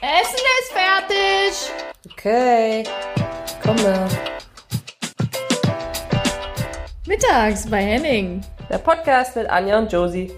[0.00, 1.72] Essen ist fertig.
[2.12, 2.84] Okay,
[3.60, 4.08] komme.
[7.04, 8.44] Mittags bei Henning.
[8.70, 10.30] Der Podcast mit Anja und Josie.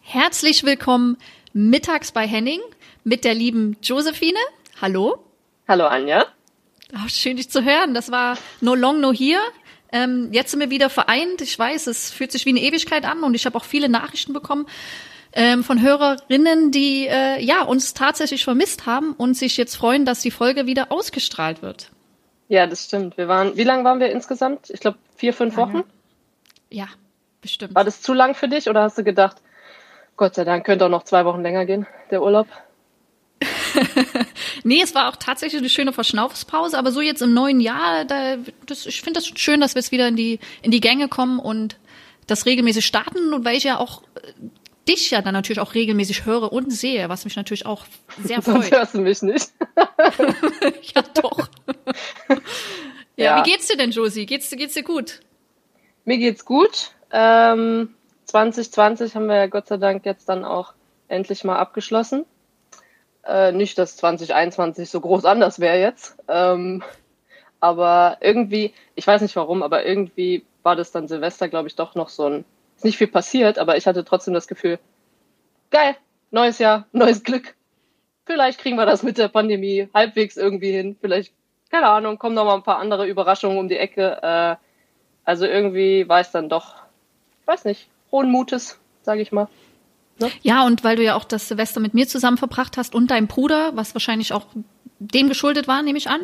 [0.00, 1.18] Herzlich willkommen
[1.52, 2.60] mittags bei Henning
[3.04, 4.40] mit der lieben Josephine.
[4.82, 5.24] Hallo.
[5.68, 6.26] Hallo Anja.
[6.94, 7.94] Oh, schön dich zu hören.
[7.94, 9.40] Das war No Long No Here.
[9.92, 11.40] Ähm, jetzt sind wir wieder vereint.
[11.40, 14.32] Ich weiß, es fühlt sich wie eine Ewigkeit an und ich habe auch viele Nachrichten
[14.32, 14.66] bekommen
[15.32, 20.20] ähm, von Hörerinnen, die äh, ja uns tatsächlich vermisst haben und sich jetzt freuen, dass
[20.20, 21.90] die Folge wieder ausgestrahlt wird.
[22.48, 23.16] Ja, das stimmt.
[23.16, 24.70] Wir waren, wie lange waren wir insgesamt?
[24.70, 25.84] Ich glaube vier, fünf Wochen.
[26.68, 26.88] Ja,
[27.40, 27.74] bestimmt.
[27.74, 29.36] War das zu lang für dich oder hast du gedacht,
[30.16, 32.48] Gott sei Dank könnte auch noch zwei Wochen länger gehen, der Urlaub?
[34.64, 38.36] nee, es war auch tatsächlich eine schöne Verschnaufspause, aber so jetzt im neuen Jahr, da,
[38.66, 41.38] das, ich finde das schön, dass wir jetzt wieder in die, in die Gänge kommen
[41.38, 41.76] und
[42.26, 44.32] das regelmäßig starten und weil ich ja auch äh,
[44.88, 47.84] dich ja dann natürlich auch regelmäßig höre und sehe, was mich natürlich auch
[48.22, 48.54] sehr freut.
[48.54, 49.50] Sonst hörst du mich nicht.
[50.94, 51.48] ja, doch.
[52.28, 52.36] ja,
[53.16, 53.44] Ja.
[53.44, 54.26] wie geht's dir denn, Josie?
[54.26, 55.20] Geht's, dir- geht's dir gut?
[56.04, 56.92] Mir geht's gut.
[57.12, 57.94] Ähm,
[58.26, 60.72] 2020 haben wir ja Gott sei Dank jetzt dann auch
[61.08, 62.24] endlich mal abgeschlossen.
[63.30, 66.16] Äh, nicht, dass 2021 so groß anders wäre jetzt.
[66.26, 66.82] Ähm,
[67.60, 71.94] aber irgendwie, ich weiß nicht warum, aber irgendwie war das dann Silvester, glaube ich, doch
[71.94, 72.44] noch so ein,
[72.76, 74.80] ist nicht viel passiert, aber ich hatte trotzdem das Gefühl,
[75.70, 75.94] geil,
[76.32, 77.54] neues Jahr, neues Glück.
[78.26, 80.96] Vielleicht kriegen wir das mit der Pandemie halbwegs irgendwie hin.
[81.00, 81.32] Vielleicht,
[81.70, 84.18] keine Ahnung, kommen noch mal ein paar andere Überraschungen um die Ecke.
[84.22, 84.56] Äh,
[85.24, 86.74] also irgendwie war es dann doch,
[87.44, 89.46] weiß nicht, hohen Mutes, sage ich mal.
[90.42, 93.26] Ja, und weil du ja auch das Silvester mit mir zusammen verbracht hast und deinem
[93.26, 94.46] Bruder, was wahrscheinlich auch
[94.98, 96.20] dem geschuldet war, nehme ich an.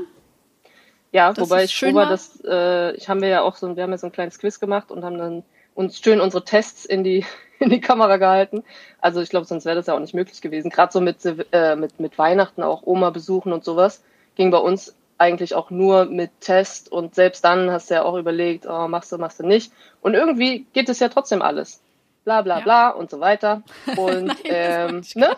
[1.13, 3.83] Ja, Das wobei ich schön war, dass äh, ich haben wir ja auch so, wir
[3.83, 5.45] haben ja so ein kleines Quiz gemacht und haben dann
[5.75, 7.25] uns schön unsere Tests in die
[7.59, 8.65] in die Kamera gehalten.
[9.01, 10.71] Also ich glaube, sonst wäre das ja auch nicht möglich gewesen.
[10.71, 14.03] Gerade so mit, äh, mit mit Weihnachten auch Oma besuchen und sowas
[14.35, 18.17] ging bei uns eigentlich auch nur mit Test und selbst dann hast du ja auch
[18.17, 19.73] überlegt, oh, machst du, machst du nicht.
[20.03, 21.81] Und irgendwie geht es ja trotzdem alles.
[22.27, 22.65] Bla bla Ja.
[22.65, 23.63] bla und so weiter.
[23.97, 25.37] Und ähm, ne?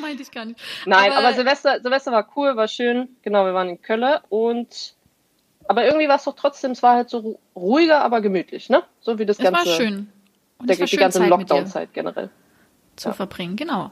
[0.00, 0.60] Meinte ich gar nicht.
[0.86, 3.08] Nein, Aber- aber, Silvester, Silvester war cool, war schön.
[3.22, 4.94] Genau, wir waren in Köln und
[5.66, 8.82] aber irgendwie war es doch trotzdem, es war halt so ru- ruhiger, aber gemütlich, ne?
[9.00, 10.12] So wie das Es ganze, war schön.
[10.58, 12.28] Und der, war die schön, ganze mit dir Lockdown-Zeit generell.
[12.96, 13.14] zu Ja.
[13.14, 13.90] verbringen, genau.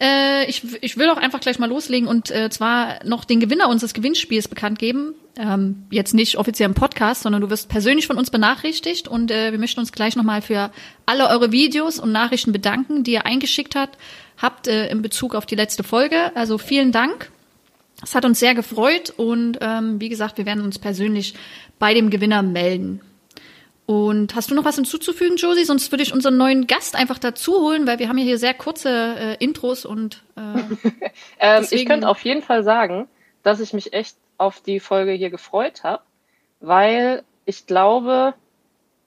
[0.00, 3.68] Äh, ich, ich will auch einfach gleich mal loslegen und äh, zwar noch den Gewinner
[3.68, 5.14] unseres Gewinnspiels bekannt geben.
[5.36, 9.50] Ähm, jetzt nicht offiziell im Podcast, sondern du wirst persönlich von uns benachrichtigt und äh,
[9.50, 10.70] wir möchten uns gleich nochmal für
[11.06, 13.98] alle eure Videos und Nachrichten bedanken, die ihr eingeschickt habt,
[14.36, 16.34] habt äh, in Bezug auf die letzte Folge.
[16.36, 17.30] Also vielen Dank.
[18.02, 21.34] Es hat uns sehr gefreut und ähm, wie gesagt, wir werden uns persönlich
[21.80, 23.00] bei dem Gewinner melden.
[23.88, 25.64] Und hast du noch was hinzuzufügen, Josie?
[25.64, 28.52] Sonst würde ich unseren neuen Gast einfach dazu holen, weil wir haben ja hier sehr
[28.52, 30.60] kurze äh, Intros und äh,
[31.40, 33.08] Ähm, ich könnte auf jeden Fall sagen,
[33.42, 36.02] dass ich mich echt auf die Folge hier gefreut habe,
[36.60, 38.34] weil ich glaube,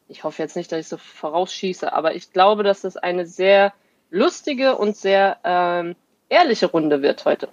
[0.08, 3.74] ich hoffe jetzt nicht, dass ich so vorausschieße, aber ich glaube, dass es eine sehr
[4.10, 5.96] lustige und sehr ähm,
[6.28, 7.50] ehrliche Runde wird heute.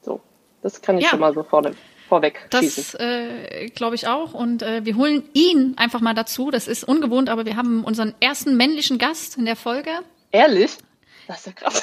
[0.00, 0.22] So,
[0.62, 1.10] das kann ich Ja.
[1.10, 1.74] schon mal so vorne,
[2.10, 4.34] vorweg das äh, glaube ich auch.
[4.34, 6.50] Und äh, wir holen ihn einfach mal dazu.
[6.50, 9.90] Das ist ungewohnt, aber wir haben unseren ersten männlichen Gast in der Folge.
[10.32, 10.72] Ehrlich?
[11.26, 11.82] Das ist ja krass.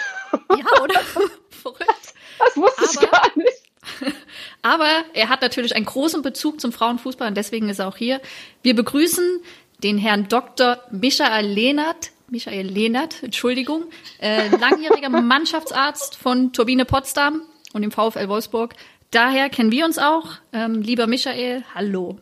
[0.52, 1.00] Ja, oder?
[1.50, 2.14] Verrückt.
[2.38, 4.16] Das wusste ich Aber- gar nicht.
[4.62, 8.22] Aber er hat natürlich einen großen Bezug zum Frauenfußball und deswegen ist er auch hier.
[8.62, 9.40] Wir begrüßen
[9.84, 10.80] den Herrn Dr.
[10.92, 12.12] Michael Lehnert.
[12.30, 13.86] Michael Lehnert, Entschuldigung,
[14.20, 18.74] äh, langjähriger Mannschaftsarzt von Turbine Potsdam und dem VfL Wolfsburg.
[19.12, 20.25] Daher kennen wir uns auch.
[20.53, 22.18] Ähm, lieber Michael, hallo.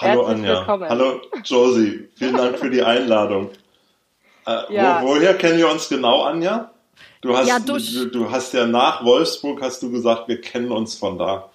[0.00, 0.58] Hallo Herzlich Anja.
[0.60, 0.88] willkommen.
[0.88, 2.08] Hallo Josie.
[2.16, 3.50] Vielen Dank für die Einladung.
[4.46, 5.02] Äh, Ja.
[5.02, 6.70] wo, woher kennen wir uns genau, Anja?
[7.20, 10.94] Du hast, Ja, du, du hast ja nach Wolfsburg hast du gesagt, wir kennen uns
[10.96, 11.50] von da.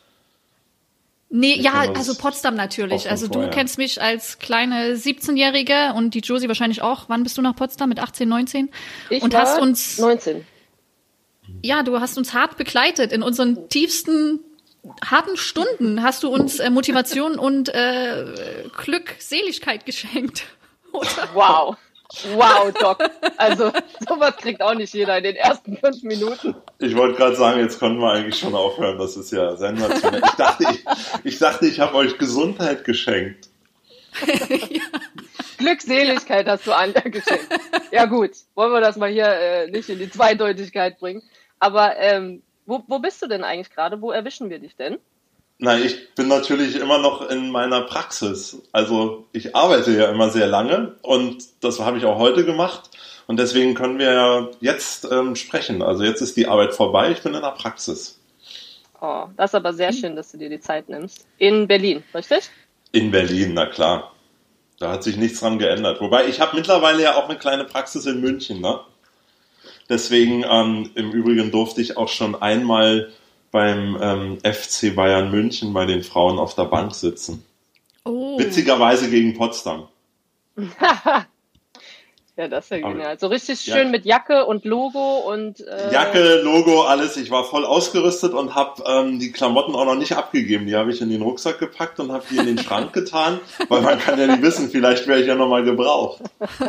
[1.29, 3.09] Nee, Wir ja, also Potsdam natürlich.
[3.09, 3.51] Also du vorher.
[3.51, 7.05] kennst mich als kleine 17-Jährige und die Josie wahrscheinlich auch.
[7.07, 7.87] Wann bist du nach Potsdam?
[7.89, 8.69] Mit 18, 19?
[9.09, 10.45] Ich und war hast uns 19.
[11.61, 13.11] Ja, du hast uns hart begleitet.
[13.11, 14.39] In unseren tiefsten,
[15.05, 18.25] harten Stunden hast du uns äh, Motivation und äh,
[18.77, 20.45] Glückseligkeit geschenkt.
[20.91, 21.29] Oder?
[21.33, 21.77] Wow.
[22.35, 22.97] Wow, Doc.
[23.37, 23.71] Also,
[24.07, 26.55] sowas kriegt auch nicht jeder in den ersten fünf Minuten.
[26.79, 28.97] Ich wollte gerade sagen, jetzt konnten wir eigentlich schon aufhören.
[28.97, 30.21] Das ist ja sensationell.
[30.25, 30.85] Ich dachte, ich,
[31.23, 33.50] ich, dachte, ich habe euch Gesundheit geschenkt.
[35.57, 37.47] Glückseligkeit hast du Anja geschenkt.
[37.91, 41.21] Ja gut, wollen wir das mal hier äh, nicht in die Zweideutigkeit bringen.
[41.59, 44.01] Aber ähm, wo, wo bist du denn eigentlich gerade?
[44.01, 44.97] Wo erwischen wir dich denn?
[45.57, 48.61] Na, ich bin natürlich immer noch in meiner Praxis.
[48.71, 52.89] Also ich arbeite ja immer sehr lange und das habe ich auch heute gemacht.
[53.27, 55.81] Und deswegen können wir ja jetzt ähm, sprechen.
[55.81, 58.19] Also jetzt ist die Arbeit vorbei, ich bin in der Praxis.
[59.01, 61.27] Oh, das ist aber sehr schön, dass du dir die Zeit nimmst.
[61.37, 62.49] In Berlin, richtig?
[62.91, 64.11] In Berlin, na klar.
[64.79, 66.01] Da hat sich nichts dran geändert.
[66.01, 68.61] Wobei ich habe mittlerweile ja auch eine kleine Praxis in München.
[68.61, 68.79] Ne?
[69.89, 73.11] Deswegen ähm, im Übrigen durfte ich auch schon einmal
[73.51, 77.45] beim ähm, FC Bayern München bei den Frauen auf der Bank sitzen.
[78.05, 78.39] Oh.
[78.39, 79.87] Witzigerweise gegen Potsdam.
[82.41, 83.19] Ja, das ist ja Aber- genial.
[83.19, 83.75] So richtig Ja.
[83.75, 87.17] schön mit Jacke und Logo und äh, Jacke, Logo, alles.
[87.17, 90.65] Ich war voll ausgerüstet und habe ähm, die Klamotten auch noch nicht abgegeben.
[90.65, 93.39] Die habe ich in den Rucksack gepackt und habe die in den Schrank getan,
[93.69, 96.21] weil man kann ja nicht wissen, vielleicht wäre ich ja nochmal gebraucht.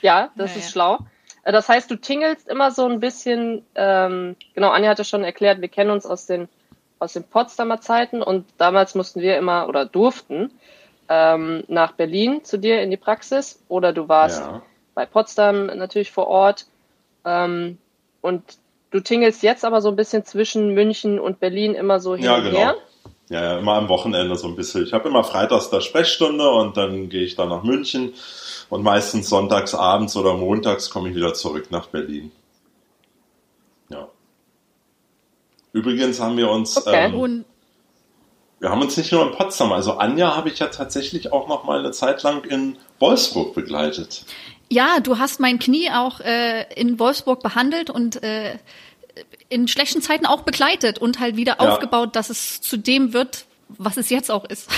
[0.00, 0.70] Ja, das Ja, ist ja.
[0.72, 0.98] schlau.
[1.42, 5.60] Äh, Das heißt, du tingelst immer so ein bisschen, ähm, genau, Anja hatte schon erklärt,
[5.60, 6.48] wir kennen uns aus den,
[7.00, 10.52] aus den Potsdamer Zeiten und damals mussten wir immer oder durften
[11.08, 14.62] ähm, nach Berlin zu dir in die Praxis oder du warst Ja.
[14.94, 16.66] bei Potsdam natürlich vor Ort.
[17.24, 17.78] Ähm,
[18.20, 18.42] und
[18.90, 22.36] du tingelst jetzt aber so ein bisschen zwischen München und Berlin immer so hin Ja,
[22.36, 22.58] und genau.
[22.58, 22.74] her.
[23.30, 24.84] Ja, ja, immer am Wochenende so ein bisschen.
[24.84, 28.14] Ich habe immer freitags da Sprechstunde und dann gehe ich dann nach München
[28.70, 32.32] und meistens sonntags abends oder montags komme ich wieder zurück nach Berlin.
[33.90, 34.08] Ja.
[35.72, 37.06] Übrigens haben wir uns, Okay.
[37.06, 37.44] ähm, Und
[38.60, 41.64] wir haben uns nicht nur in Potsdam, also Anja habe ich ja tatsächlich auch noch
[41.64, 44.24] mal eine Zeit lang in Wolfsburg begleitet.
[44.68, 48.58] ja, du hast mein Knie auch äh, in Wolfsburg behandelt und äh,
[49.48, 51.70] in schlechten Zeiten auch begleitet und halt wieder Ja.
[51.72, 54.68] aufgebaut, dass es zu dem wird, was es jetzt auch ist.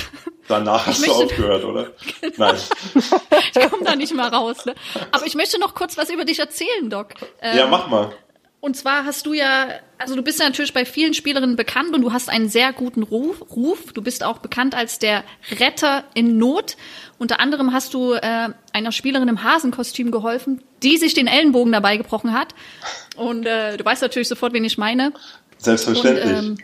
[0.49, 1.91] Danach hast du möchte- aufgehört, oder?
[2.37, 2.57] Nein.
[2.95, 4.65] Ich komme da nicht mal raus.
[4.67, 4.75] Ne?
[5.13, 7.09] Aber ich möchte noch kurz was über dich erzählen, Doc.
[7.41, 8.13] Ähm, Ja, mach mal.
[8.61, 12.03] Und zwar hast du ja, also du bist ja natürlich bei vielen Spielerinnen bekannt und
[12.03, 13.41] du hast einen sehr guten Ruf.
[13.57, 13.95] Ruf.
[13.95, 15.25] Du bist auch bekannt als der
[15.59, 16.77] Retter in Not.
[17.19, 21.97] Unter anderem hast du äh, einer Spielerin im Hasenkostüm geholfen, die sich den Ellenbogen dabei
[21.97, 22.55] gebrochen hat.
[23.17, 25.15] Und äh, du weißt natürlich sofort, wen ich meine.
[25.61, 26.25] Selbstverständlich.
[26.25, 26.59] Und, ähm,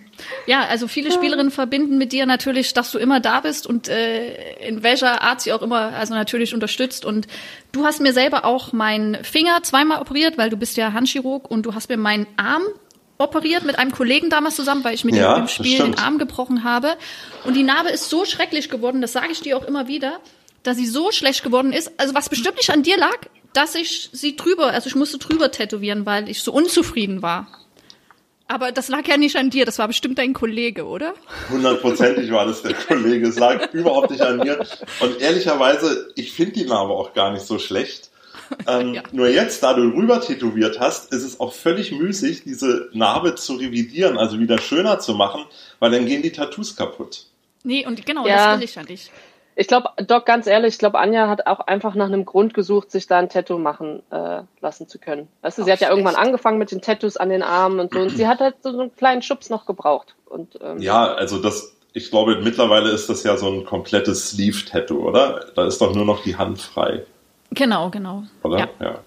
[0.46, 4.56] ja, also viele Spielerinnen verbinden mit dir natürlich, dass du immer da bist und äh,
[4.66, 7.04] in welcher Art sie auch immer, also natürlich unterstützt.
[7.04, 7.26] Und
[7.72, 11.64] du hast mir selber auch meinen Finger zweimal operiert, weil du bist ja Handchirurg und
[11.64, 12.62] du hast mir meinen Arm
[13.18, 15.98] operiert mit einem Kollegen damals zusammen, weil ich mit Ja, ihm im Spiel den.
[15.98, 16.96] Arm gebrochen habe.
[17.44, 20.20] Und die Narbe ist so schrecklich geworden, das sage ich dir auch immer wieder,
[20.62, 21.92] dass sie so schlecht geworden ist.
[21.98, 23.16] Also was bestimmt nicht an dir lag,
[23.52, 27.48] dass ich sie drüber, also ich musste drüber tätowieren, weil ich so unzufrieden war.
[28.48, 31.14] Aber das lag ja nicht an dir, das war bestimmt dein Kollege, oder?
[31.50, 33.26] Hundertprozentig war das der Kollege.
[33.28, 34.64] Es lag überhaupt nicht an mir.
[35.00, 38.10] Und ehrlicherweise, ich finde die Narbe auch gar nicht so schlecht.
[38.68, 39.02] Ähm, Ja.
[39.10, 43.54] Nur jetzt, da du rüber tätowiert hast, ist es auch völlig müßig, diese Narbe zu
[43.54, 45.44] revidieren, also wieder schöner zu machen,
[45.80, 47.24] weil dann gehen die Tattoos kaputt.
[47.64, 48.52] Nee, und genau, Ja.
[48.52, 49.10] das will ich ja nicht.
[49.58, 52.90] Ich glaube, Doc, ganz ehrlich, ich glaube, Anja hat auch einfach nach einem Grund gesucht,
[52.90, 55.28] sich da ein Tattoo machen äh, lassen zu können.
[55.40, 58.00] Weißt du, sie hat ja irgendwann angefangen mit den Tattoos an den Armen und so.
[58.00, 60.14] Und sie hat halt so einen kleinen Schubs noch gebraucht.
[60.26, 64.98] Und ähm, Ja, also das, ich glaube, mittlerweile ist das ja so ein komplettes Sleeve-Tattoo,
[65.08, 65.46] oder?
[65.54, 67.06] Da ist doch nur noch die Hand frei,
[67.50, 68.24] Genau, genau.
[68.42, 68.58] oder?
[68.58, 68.68] Ja.
[68.80, 68.98] ja.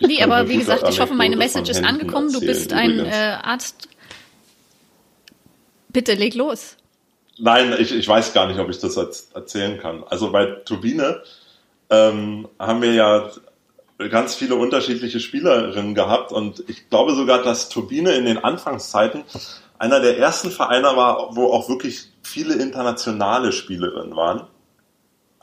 [0.00, 2.32] Nee, aber wie gesagt, ich hoffe, meine Message ist angekommen.
[2.32, 3.88] Du erzählen, bist ein äh, Arzt.
[5.90, 6.76] Bitte leg los.
[7.38, 10.04] Nein, ich, ich weiß gar nicht, ob ich das erz- erzählen kann.
[10.08, 11.22] Also bei Turbine
[11.90, 13.30] ähm, haben wir ja
[14.10, 19.24] ganz viele unterschiedliche Spielerinnen gehabt und ich glaube sogar, dass Turbine in den Anfangszeiten
[19.78, 24.46] einer der ersten Vereine war, wo auch wirklich viele internationale Spielerinnen waren.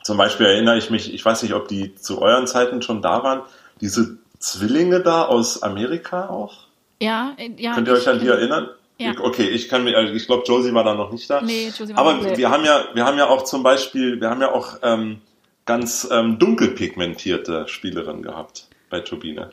[0.02, 3.22] Zum Beispiel erinnere ich mich, ich weiß nicht, ob die zu euren Zeiten schon da
[3.22, 3.42] waren,
[3.80, 6.66] diese Zwillinge da aus Amerika auch.
[7.00, 7.74] Ja, äh, ja.
[7.74, 8.68] Könnt ihr euch an die erinnern?
[9.00, 9.14] Ja.
[9.18, 11.40] Okay, ich kann mir, also ich glaube, Josie war da noch nicht da.
[11.40, 12.36] Nee, Josie war Aber nicht.
[12.36, 15.22] wir haben ja, wir haben ja auch zum Beispiel, wir haben ja auch ähm,
[15.64, 19.52] ganz ähm, dunkel pigmentierte Spielerinnen gehabt bei Turbine.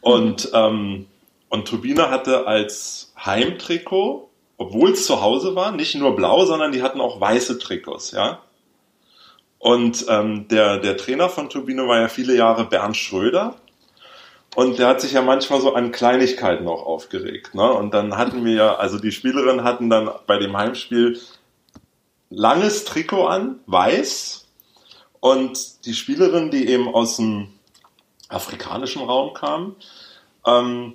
[0.00, 1.06] Und ähm,
[1.48, 6.82] und Turbine hatte als Heimtrikot, obwohl es zu Hause war, nicht nur blau, sondern die
[6.82, 8.40] hatten auch weiße Trikots, ja.
[9.58, 13.56] Und ähm, der der Trainer von Turbine war ja viele Jahre Bernd Schröder.
[14.58, 17.54] Und der hat sich ja manchmal so an Kleinigkeiten auch aufgeregt.
[17.54, 17.72] Ne?
[17.72, 21.20] Und dann hatten wir ja, also die Spielerinnen hatten dann bei dem Heimspiel
[22.28, 24.48] langes Trikot an, weiß.
[25.20, 27.50] Und die Spielerin, die eben aus dem
[28.28, 29.76] afrikanischen Raum kam,
[30.44, 30.94] ähm,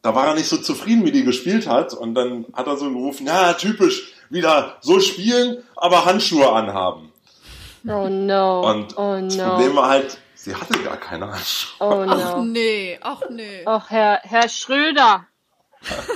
[0.00, 1.92] da war er nicht so zufrieden, wie die gespielt hat.
[1.92, 7.12] Und dann hat er so gerufen, ja, typisch, wieder so spielen, aber Handschuhe anhaben.
[7.86, 8.62] Oh no.
[8.62, 9.44] Und oh das no.
[9.44, 11.74] Problem war halt, sie hatte gar keine Handschuhe.
[11.80, 12.44] Oh Ach no.
[12.44, 13.62] nee, ach nee.
[13.64, 15.26] Ach, Herr, Herr Schröder.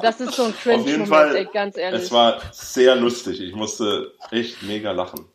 [0.00, 2.02] Das ist so ein Auf jeden Fall, ey, ganz ehrlich.
[2.02, 3.40] es war sehr lustig.
[3.40, 5.26] Ich musste echt mega lachen.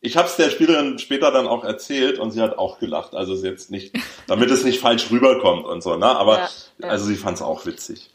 [0.00, 3.14] Ich habe es der Spielerin später dann auch erzählt und sie hat auch gelacht.
[3.14, 3.94] Also ist jetzt nicht,
[4.26, 6.06] damit es nicht falsch rüberkommt und so, ne?
[6.06, 6.88] Aber Ja, ja.
[6.88, 8.10] also sie fand es auch witzig.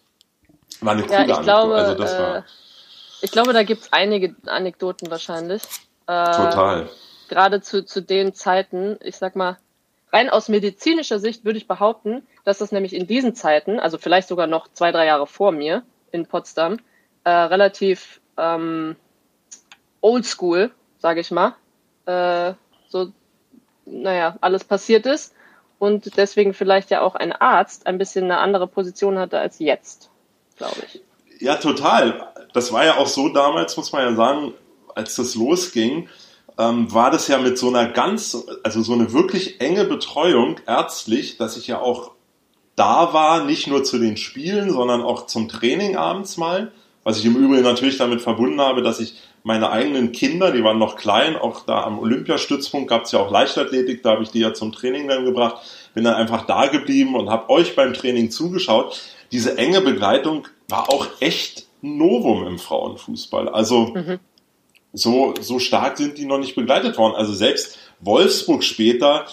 [0.82, 1.44] War eine coole ja, ich Anekdote.
[1.46, 2.46] glaube, also das äh, war
[3.22, 5.64] ich glaube, da gibt's einige Anekdoten wahrscheinlich.
[6.08, 6.90] Äh, total.
[7.30, 9.58] Gerade zu, zu den Zeiten, ich sag mal,
[10.12, 14.28] rein aus medizinischer Sicht würde ich behaupten, dass das nämlich in diesen Zeiten, also vielleicht
[14.28, 16.80] sogar noch zwei, drei Jahre vor mir in Potsdam,
[17.24, 18.96] äh, relativ ähm,
[20.02, 21.56] oldschool, sage ich mal,
[22.06, 22.54] äh,
[22.88, 23.12] so,
[23.86, 25.34] naja, alles passiert ist
[25.80, 30.10] und deswegen vielleicht ja auch ein Arzt ein bisschen eine andere Position hatte als jetzt,
[30.58, 31.02] glaube ich.
[31.40, 32.32] Ja, total.
[32.54, 34.54] Das war ja auch so damals, muss man ja sagen,
[34.94, 36.08] als das losging,
[36.58, 41.38] ähm, war das ja mit so einer ganz, also so eine wirklich enge Betreuung ärztlich,
[41.38, 42.12] dass ich ja auch
[42.76, 46.72] da war, nicht nur zu den Spielen, sondern auch zum Training abends mal.
[47.04, 50.80] Was ich im Übrigen natürlich damit verbunden habe, dass ich meine eigenen Kinder, die waren
[50.80, 54.40] noch klein, auch da am Olympiastützpunkt gab es ja auch Leichtathletik, da habe ich die
[54.40, 55.58] ja zum Training dann gebracht,
[55.94, 59.00] bin dann einfach da geblieben und habe euch beim Training zugeschaut.
[59.32, 63.50] Diese enge Begleitung war auch echt ein Novum im Frauenfußball.
[63.50, 63.94] Also
[64.96, 67.16] so, so stark sind die noch nicht begleitet worden.
[67.16, 69.26] Also selbst Wolfsburg später,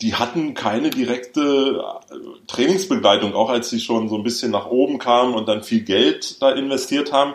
[0.00, 2.14] die hatten keine direkte äh,
[2.46, 6.40] Trainingsbegleitung, auch als sie schon so ein bisschen nach oben kamen und dann viel Geld
[6.40, 7.34] da investiert haben.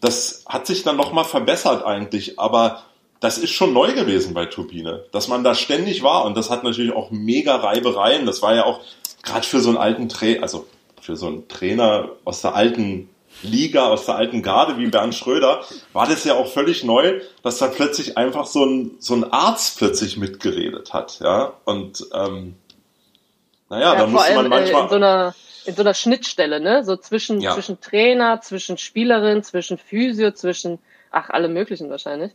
[0.00, 2.84] Das hat sich dann nochmal verbessert eigentlich, aber
[3.20, 6.64] das ist schon neu gewesen bei Turbine, dass man da ständig war und das hat
[6.64, 8.24] natürlich auch mega Reibereien.
[8.24, 8.80] Das war ja auch
[9.22, 10.66] gerade für so einen alten Trainer, also
[11.00, 13.10] für so einen Trainer aus der alten
[13.42, 17.58] Liga, aus der alten Garde wie Bernd Schröder, war das ja auch völlig neu, dass
[17.58, 21.52] da plötzlich einfach so ein, so ein Arzt plötzlich mitgeredet hat, ja.
[21.64, 22.54] Und ähm,
[23.68, 24.82] naja, da vor musste man äh, manchmal.
[24.84, 25.34] in so einer
[25.66, 26.84] in so einer Schnittstelle, ne?
[26.84, 27.54] So zwischen Ja.
[27.54, 30.78] zwischen Trainer, zwischen Spielerin, zwischen Physio, zwischen
[31.10, 32.32] ach alle möglichen wahrscheinlich.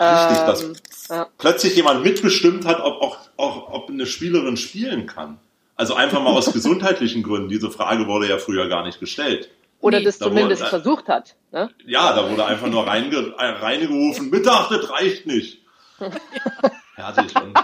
[0.00, 0.72] Richtig, dass Ähm,
[1.10, 1.26] ja.
[1.38, 5.38] plötzlich jemand mitbestimmt hat, ob auch, auch ob eine Spielerin spielen kann.
[5.76, 7.48] Also einfach mal aus gesundheitlichen Gründen.
[7.50, 9.50] Diese Frage wurde ja früher gar nicht gestellt.
[9.82, 10.04] Oder Nee.
[10.06, 11.34] das Da zumindest wurde- versucht hat.
[11.50, 11.68] Ne?
[11.84, 15.58] Ja, da wurde einfach nur reinge, äh, reingerufen, Mittag, das reicht nicht.
[16.94, 17.34] Fertig.
[17.36, 17.58] Und,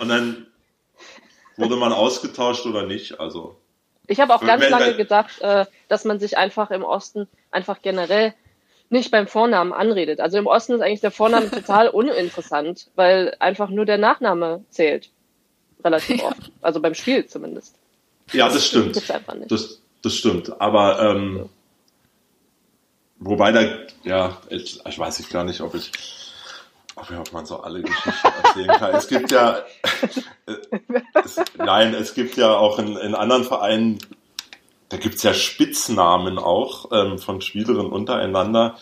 [0.00, 0.46] und dann
[1.56, 3.18] wurde man ausgetauscht oder nicht.
[3.20, 3.56] Also
[4.06, 7.28] Ich habe auch Wenn- ganz wenn- lange gedacht, äh, dass man sich einfach im Osten
[7.50, 8.34] einfach generell
[8.90, 10.20] nicht beim Vornamen anredet.
[10.20, 15.10] Also im Osten ist eigentlich der Vorname total uninteressant, weil einfach nur der Nachname zählt.
[15.82, 16.50] Relativ oft.
[16.62, 17.76] Also beim Spiel zumindest.
[18.32, 19.10] ja, das stimmt.
[19.10, 19.50] Einfach nicht.
[19.50, 20.60] Das, das stimmt.
[20.60, 21.48] Aber ähm,
[23.18, 23.62] wobei da,
[24.04, 25.90] ja, ich, ich weiß ich gar nicht, ob ich,
[26.96, 28.94] ob, ich- ob man so alle Geschichten erzählen kann.
[28.94, 29.58] Es gibt ja,
[30.46, 30.56] äh,
[31.24, 33.98] es, nein, es gibt ja auch in, in anderen Vereinen,
[34.90, 38.76] da gibt's ja Spitznamen auch ähm, von Spielerinnen untereinander.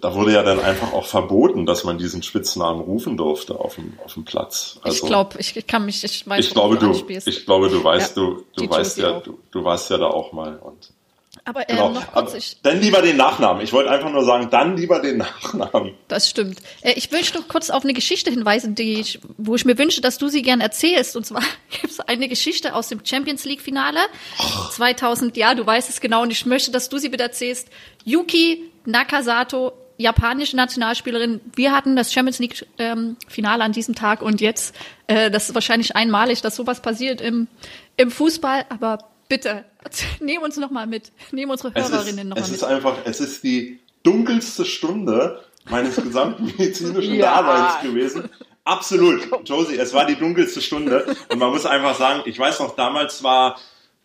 [0.00, 3.98] Da wurde ja dann einfach auch verboten, dass man diesen Spitznamen rufen durfte auf dem,
[4.04, 4.78] auf dem Platz.
[4.84, 7.28] ich glaube, ich kann mich, ich weiß, Also ich glaube, du, anspielst.
[7.28, 9.22] ich glaube, du weißt, Ja, du, du weißt ja, auch.
[9.22, 10.90] du, du warst ja da auch mal und
[11.44, 11.88] Aber ähm, genau.
[11.90, 13.62] noch kurz, Aber ich, dann lieber den Nachnamen.
[13.62, 15.94] Ich wollte einfach nur sagen, dann lieber den Nachnamen.
[16.08, 16.58] das stimmt.
[16.80, 20.00] Äh, ich möchte noch kurz auf eine Geschichte hinweisen, die ich, wo ich mir wünsche,
[20.00, 21.16] dass du sie gern erzählst.
[21.16, 24.00] Und zwar gibt es eine Geschichte aus dem Champions League Finale
[24.72, 25.36] 2000.
[25.36, 26.22] Ja, du weißt es genau.
[26.22, 27.68] Und ich möchte, dass du sie bitte erzählst.
[28.04, 31.40] Yuki Nakasato, japanische Nationalspielerin.
[31.54, 34.74] Wir hatten das Champions League ähm, Finale an diesem Tag und jetzt,
[35.06, 37.48] äh, das ist wahrscheinlich einmalig, dass sowas passiert im,
[37.96, 38.66] im Fußball.
[38.68, 39.64] Aber bitte,
[40.20, 41.12] nehm uns noch mal mit.
[41.32, 42.56] Nehm unsere Hörerinnen ist, noch mal es mit.
[42.56, 47.42] ist einfach, es ist die dunkelste Stunde meines gesamten medizinischen Ja.
[47.42, 48.28] Daseins gewesen.
[48.64, 51.16] Absolut, Josie, es war die dunkelste Stunde.
[51.28, 53.58] Und man muss einfach sagen, ich weiß noch, damals war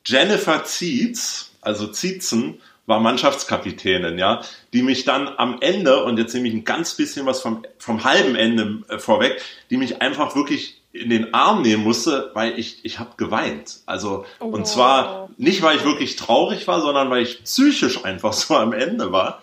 [0.05, 4.41] Jennifer Zietz, also Zietzen, war Mannschaftskapitänin, ja,
[4.73, 8.03] die mich dann am Ende, und jetzt nehme ich ein ganz bisschen was vom, vom
[8.03, 12.83] halben Ende äh, vorweg, die mich einfach wirklich in den Arm nehmen musste, weil ich,
[12.83, 13.79] ich habe geweint.
[13.85, 18.55] Also, und zwar nicht, weil ich wirklich traurig war, sondern weil ich psychisch einfach so
[18.55, 19.41] am Ende war.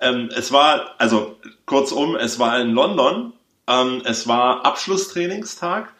[0.00, 3.32] Ähm, es war, also kurzum, es war in London,
[3.66, 5.92] ähm, es war Abschlusstrainingstag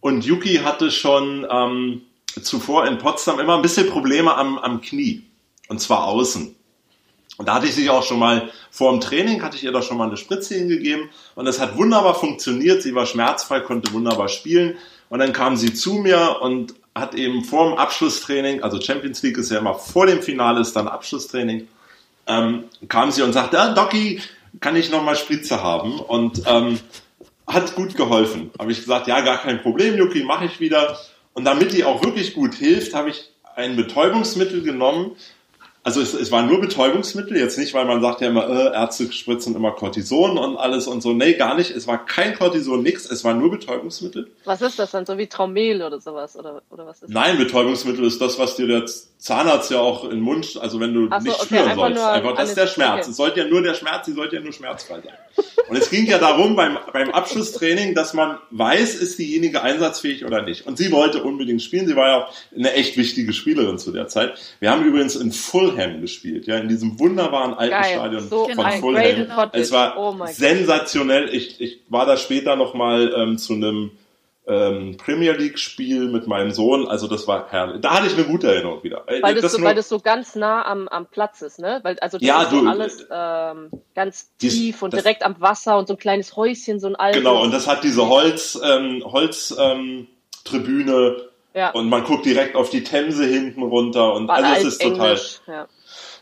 [0.00, 2.02] und Yuki hatte schon ähm,
[2.42, 5.27] zuvor in Potsdam immer ein bisschen Probleme am, am Knie.
[5.68, 6.54] Und zwar außen.
[7.36, 9.80] Und da hatte ich sich auch schon mal vor dem Training, hatte ich ihr da
[9.80, 11.08] schon mal eine Spritze hingegeben.
[11.36, 12.82] Und das hat wunderbar funktioniert.
[12.82, 14.76] Sie war schmerzfrei, konnte wunderbar spielen.
[15.08, 19.38] Und dann kam sie zu mir und hat eben vor dem Abschlusstraining, also Champions League
[19.38, 21.68] ist ja immer vor dem Finale, ist dann Abschlusstraining,
[22.26, 24.20] ähm, kam sie und sagte, ah, Doki,
[24.60, 26.00] kann ich noch mal Spritze haben?
[26.00, 26.80] Und ähm,
[27.46, 28.50] hat gut geholfen.
[28.58, 30.98] Habe ich gesagt, ja, gar kein Problem, Yuki, mache ich wieder.
[31.32, 35.12] Und damit die auch wirklich gut hilft, habe ich ein Betäubungsmittel genommen,
[35.88, 39.10] Also es, es war nur Betäubungsmittel, jetzt nicht, weil man sagt ja immer, äh, Ärzte
[39.10, 41.14] spritzen immer Cortison und alles und so.
[41.14, 41.70] Nee, gar nicht.
[41.70, 43.10] Es war kein Cortison, nix.
[43.10, 44.30] Es war nur Betäubungsmittel.
[44.44, 45.06] Was ist das dann?
[45.06, 46.36] So wie Traumel oder sowas?
[46.36, 48.84] Oder, oder was ist Nein, Betäubungsmittel ist das, was dir der
[49.16, 52.02] Zahnarzt ja auch in den Mund, also wenn du so, nicht okay, spüren sollst.
[52.02, 53.00] Einfach, das ist der Schmerz.
[53.00, 53.10] okay.
[53.10, 55.44] Es sollte ja nur der Schmerz, sie sollte ja nur schmerzfrei sein.
[55.68, 60.42] Und es ging ja darum beim, beim Abschlusstraining, dass man weiß, ist diejenige einsatzfähig oder
[60.42, 60.66] nicht.
[60.66, 61.86] Und sie wollte unbedingt spielen.
[61.86, 64.34] Sie war ja auch eine echt wichtige Spielerin zu der Zeit.
[64.60, 65.32] Wir haben übrigens in
[65.78, 67.94] Fulham gespielt, ja, in diesem wunderbaren alten Geil.
[67.94, 69.50] Stadion So von Fulham.
[69.52, 71.34] Es war Oh sensationell.
[71.34, 73.92] Ich, ich war da später nochmal ähm, zu einem
[74.46, 76.88] ähm, Premier League Spiel mit meinem Sohn.
[76.88, 77.82] Also das war herrlich.
[77.82, 79.04] Da hatte ich eine gute Erinnerung wieder.
[79.06, 81.58] Äh, Weil das, das so, nur- weil das so ganz nah am, am Platz ist,
[81.58, 81.80] ne?
[81.82, 85.22] Weil, also das Ja, ist so du, alles ähm, ganz dies- tief und das- direkt
[85.22, 87.20] am Wasser und so ein kleines Häuschen, so ein altes.
[87.20, 90.06] Genau, und das hat diese Holz, ähm, Holz ähm,
[90.44, 91.16] Tribüne
[91.58, 94.82] ja, und man guckt direkt auf die Themse hinten runter und war also es ist
[94.82, 95.66] total Ja.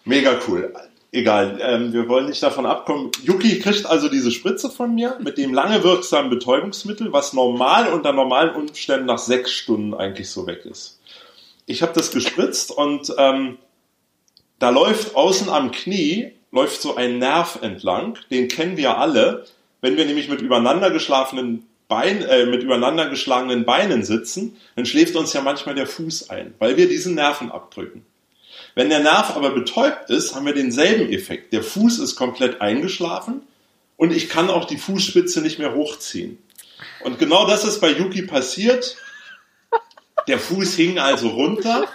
[0.05, 0.73] mega cool.
[1.13, 3.11] Egal, ähm, wir wollen nicht davon abkommen.
[3.23, 8.13] Yuki kriegt also diese Spritze von mir mit dem lange wirksamen Betäubungsmittel, was normal unter
[8.13, 11.01] normalen Umständen nach sechs Stunden eigentlich so weg ist.
[11.67, 13.59] Ich habe das gespritzt und ähm,
[14.59, 19.45] da läuft außen am Knie läuft so ein Nerv entlang, den kennen wir alle,
[19.83, 25.15] wenn wir nämlich mit übereinander geschlafenen Bein, äh, mit übereinander geschlagenen Beinen sitzen, dann schläft
[25.15, 28.05] uns ja manchmal der Fuß ein, weil wir diesen Nerven abdrücken.
[28.75, 31.53] Wenn der Nerv aber betäubt ist, haben wir denselben Effekt.
[31.53, 33.43] Der Fuß ist komplett eingeschlafen
[33.97, 36.39] und ich kann auch die Fußspitze nicht mehr hochziehen.
[37.05, 38.97] Und genau das ist bei Yuki passiert.
[40.27, 41.87] Der Fuß hing also runter.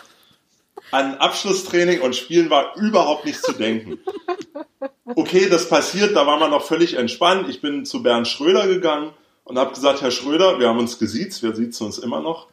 [0.92, 4.00] An Abschlusstraining und Spielen war überhaupt nicht zu denken.
[5.06, 7.50] Okay, das passiert, da war man noch völlig entspannt.
[7.50, 11.44] Ich bin zu Bernd Schröder gegangen und habe gesagt, Herr Schröder, wir haben uns gesiezt,
[11.44, 12.48] wir siezen uns immer noch,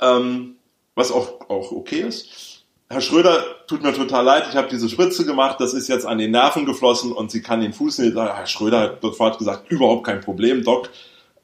[0.00, 0.56] ähm,
[0.94, 2.64] was auch, auch okay ist.
[2.90, 6.18] Herr Schröder, tut mir total leid, ich habe diese Spritze gemacht, das ist jetzt an
[6.18, 8.16] den Nerven geflossen und sie kann den Fuß nicht.
[8.16, 10.88] Herr Schröder hat sofort gesagt, überhaupt kein Problem, Doc.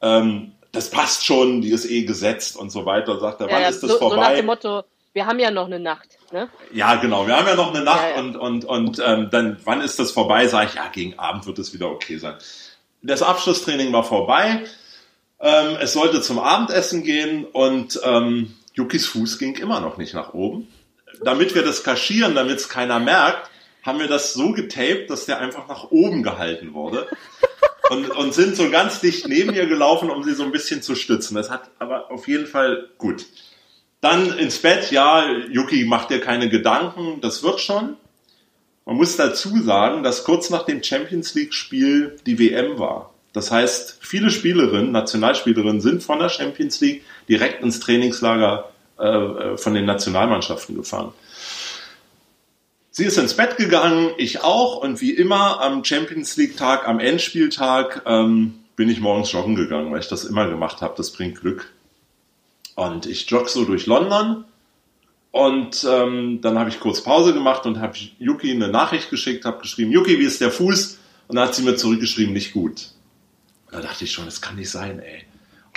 [0.01, 3.19] Ähm, das passt schon, die ist eh gesetzt und so weiter.
[3.21, 4.37] Sagt er, Ja, wann ja, ist das so, so nach vorbei?
[4.37, 4.83] dem Motto,
[5.13, 6.49] wir haben ja noch eine Nacht, ne?
[6.73, 7.27] Ja, genau.
[7.27, 8.21] Wir haben ja noch eine Nacht ja.
[8.21, 10.49] und, und, und ähm, dann, wann ist das vorbei?
[10.49, 12.35] Sag ich, ja, gegen Abend wird es wieder okay sein.
[13.07, 14.65] Das Abschlusstraining war vorbei.
[15.39, 20.33] Ähm, es sollte zum Abendessen gehen und ähm, Yukis Fuß ging immer noch nicht nach
[20.33, 20.69] oben.
[21.23, 23.51] Damit wir das kaschieren, damit es keiner merkt,
[23.83, 27.07] haben wir das so getaped, dass der einfach nach oben gehalten wurde.
[27.91, 30.95] Und, und sind so ganz dicht neben ihr gelaufen, um sie so ein bisschen zu
[30.95, 31.35] stützen.
[31.35, 33.27] Das hat aber auf jeden Fall gut.
[34.01, 37.99] Dann ins Bett, ja, Yuki, mach dir keine Gedanken, das wird schon.
[38.87, 43.15] Man muss dazu sagen, dass kurz nach dem Champions League-Spiel die WM war.
[43.33, 49.75] Das heißt, viele Spielerinnen, Nationalspielerinnen, sind von der Champions League direkt ins Trainingslager äh, von
[49.75, 51.13] den Nationalmannschaften gefahren.
[52.91, 58.03] Sie ist ins Bett gegangen, ich auch, und wie immer am Champions League-Tag, am Endspieltag,
[58.07, 60.95] ähm, bin ich morgens joggen gegangen, weil ich das immer gemacht habe.
[60.97, 61.73] Das bringt Glück.
[62.77, 64.45] Und ich jogge so durch London
[65.35, 69.63] und ähm, dann habe ich kurz Pause gemacht und habe Yuki eine Nachricht geschickt, habe
[69.63, 71.01] geschrieben, Yuki, wie ist der Fuß?
[71.27, 72.91] Und dann hat sie mir zurückgeschrieben, nicht gut.
[73.67, 75.25] Und da dachte ich schon, das kann nicht sein, ey.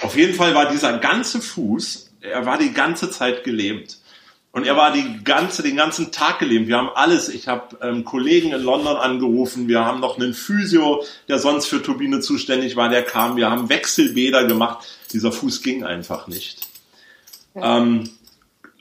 [0.03, 3.97] Auf jeden Fall war dieser ganze Fuß, er war die ganze Zeit gelähmt.
[4.51, 6.67] Und er war die ganze, den ganzen Tag gelähmt.
[6.67, 7.27] Wir haben alles.
[7.27, 9.67] Ich habe ähm, Kollegen in London angerufen.
[9.67, 13.37] Wir haben noch einen Physio, der sonst für Turbine zuständig war, der kam.
[13.37, 14.87] Wir haben Wechselbäder gemacht.
[15.13, 16.67] Dieser Fuß ging einfach nicht.
[17.55, 18.11] Ähm,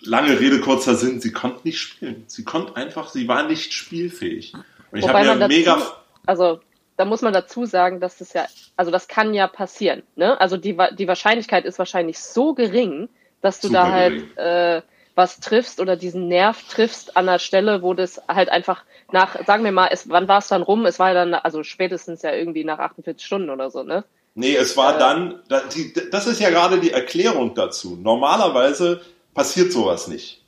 [0.06, 1.20] lange Rede, kurzer Sinn.
[1.20, 2.24] Sie konnte nicht spielen.
[2.26, 4.52] Sie konnte einfach, sie war nicht spielfähig.
[4.92, 5.78] Und ich habe mir man dazu, mega,
[6.26, 6.60] also
[6.96, 10.40] da muss man dazu sagen, dass das ja, also das kann ja passieren, ne?
[10.40, 13.08] Also die, die Wahrscheinlichkeit ist wahrscheinlich so gering,
[13.42, 14.82] dass du da Super halt äh,
[15.14, 19.64] was triffst oder diesen Nerv triffst an der Stelle, wo das halt einfach nach, sagen
[19.64, 20.84] wir mal, es, wann war es dann rum?
[20.86, 24.04] Es war ja dann, also spätestens ja irgendwie nach 48 Stunden oder so, ne?
[24.34, 24.98] Nee, es war Äh.
[24.98, 25.62] dann, da-
[26.10, 27.96] das ist ja gerade die Erklärung dazu.
[28.02, 29.00] Normalerweise
[29.36, 30.42] passiert sowas nicht.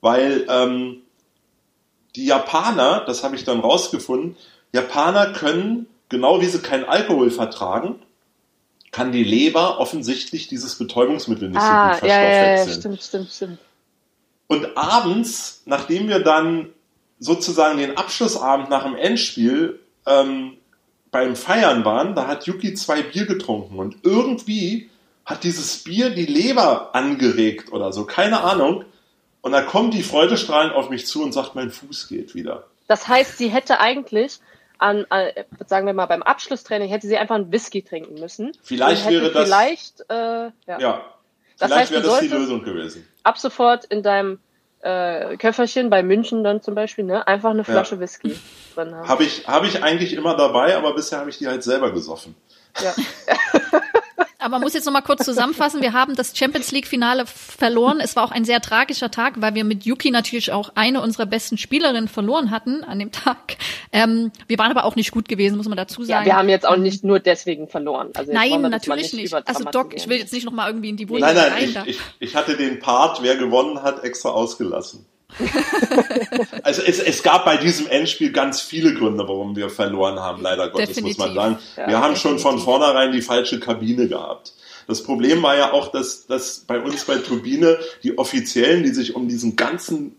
[0.00, 1.02] Weil ähm,
[2.16, 4.36] die Japaner, das habe ich dann rausgefunden,
[4.72, 8.00] Japaner können, genau wie sie keinen Alkohol vertragen,
[8.90, 12.80] kann die Leber offensichtlich dieses Betäubungsmittel nicht so ah, gut ja, ja, ja, verstoffwechseln.
[12.80, 13.58] stimmt, stimmt, stimmt.
[14.48, 16.70] Und abends, nachdem wir dann
[17.20, 20.54] sozusagen den Abschlussabend nach dem Endspiel ähm,
[21.12, 24.90] beim Feiern waren, da hat Yuki zwei Bier getrunken und irgendwie
[25.30, 28.84] hat dieses Bier die Leber angeregt oder so, keine Ahnung.
[29.42, 32.64] Und da kommt die Freudestrahlend auf mich zu und sagt, mein Fuß geht wieder.
[32.88, 34.40] Das heißt, sie hätte eigentlich
[34.78, 35.28] an, an,
[35.66, 38.52] sagen wir mal, beim Abschlusstraining hätte sie einfach einen Whisky trinken müssen.
[38.62, 40.50] Vielleicht wäre das- Vielleicht, äh, ja.
[40.66, 41.04] Ja,
[41.58, 43.06] Das vielleicht heißt, wäre das die Lösung gewesen.
[43.22, 44.40] ab sofort in deinem
[44.82, 47.26] äh, Köfferchen bei München dann zum Beispiel, ne?
[47.26, 48.00] Einfach eine Flasche ja.
[48.00, 48.34] Whisky
[48.74, 49.08] drin haben.
[49.08, 52.34] Habe ich, hab ich eigentlich immer dabei, aber bisher habe ich die halt selber gesoffen.
[52.82, 52.94] Ja.
[54.40, 55.82] Aber man muss jetzt noch mal kurz zusammenfassen.
[55.82, 58.00] Wir haben das Champions League Finale verloren.
[58.00, 61.26] Es war auch ein sehr tragischer Tag, weil wir mit Yuki natürlich auch eine unserer
[61.26, 63.56] besten Spielerinnen verloren hatten an dem Tag.
[63.92, 66.26] Ähm, wir waren aber auch nicht gut gewesen, muss man dazu sagen.
[66.26, 68.10] Ja, wir haben jetzt auch nicht nur deswegen verloren.
[68.14, 69.32] Also nein, natürlich nicht.
[69.32, 69.48] nicht.
[69.48, 71.34] Also Doc, ich will jetzt nicht noch mal irgendwie in die Wunde rein.
[71.34, 75.06] Nein, nein, ich, ich, ich hatte den Part, wer gewonnen hat, extra ausgelassen.
[76.62, 80.68] also es, es gab bei diesem Endspiel ganz viele Gründe, warum wir verloren haben, leider
[80.68, 81.18] Gottes, definitiv.
[81.18, 81.58] muss man sagen.
[81.76, 82.22] Wir ja, haben definitiv.
[82.22, 84.52] schon von vornherein die falsche Kabine gehabt.
[84.86, 89.14] Das Problem war ja auch, dass, dass bei uns bei Turbine die Offiziellen, die sich
[89.14, 90.16] um diesen ganzen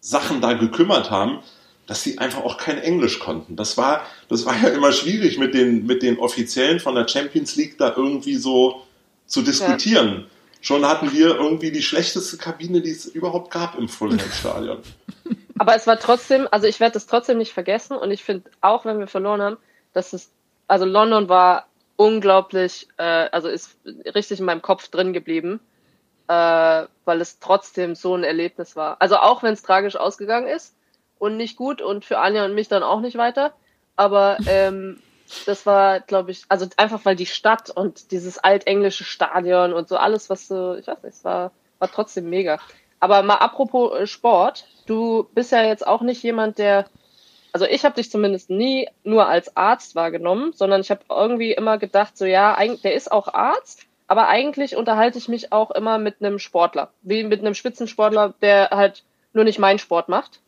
[0.00, 1.40] Sachen da gekümmert haben,
[1.86, 3.56] dass sie einfach auch kein Englisch konnten.
[3.56, 7.56] Das war, das war ja immer schwierig mit den, mit den Offiziellen von der Champions
[7.56, 8.82] League da irgendwie so
[9.26, 10.08] zu diskutieren.
[10.08, 10.33] Ja.
[10.64, 14.78] Schon hatten wir irgendwie die schlechteste Kabine, die es überhaupt gab im Fulham-Stadion.
[15.58, 18.86] Aber es war trotzdem, also ich werde es trotzdem nicht vergessen und ich finde auch,
[18.86, 19.56] wenn wir verloren haben,
[19.92, 20.30] dass es,
[20.66, 23.76] also London war unglaublich, äh, also ist
[24.14, 25.60] richtig in meinem Kopf drin geblieben,
[26.28, 28.96] äh, weil es trotzdem so ein Erlebnis war.
[29.02, 30.74] Also auch wenn es tragisch ausgegangen ist
[31.18, 33.52] und nicht gut und für Anja und mich dann auch nicht weiter,
[33.96, 34.98] aber ähm,
[35.46, 39.96] das war, glaube ich, also einfach weil die Stadt und dieses altenglische Stadion und so
[39.96, 42.58] alles, was so, ich weiß nicht, es war, war trotzdem mega.
[43.00, 46.86] Aber mal apropos äh, Sport, du bist ja jetzt auch nicht jemand, der,
[47.52, 51.78] also ich habe dich zumindest nie nur als Arzt wahrgenommen, sondern ich habe irgendwie immer
[51.78, 56.16] gedacht, so ja, der ist auch Arzt, aber eigentlich unterhalte ich mich auch immer mit
[56.20, 60.40] einem Sportler, wie mit einem Spitzensportler, der halt nur nicht meinen Sport macht.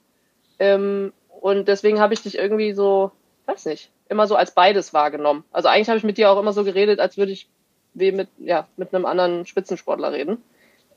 [0.59, 3.13] Ähm, und deswegen habe ich dich irgendwie so,
[3.47, 5.45] weiß nicht, immer so als beides wahrgenommen.
[5.53, 7.49] Also eigentlich habe ich mit dir auch immer so geredet, als würde ich
[7.95, 10.39] wie mit, ja, mit einem anderen Spitzensportler reden.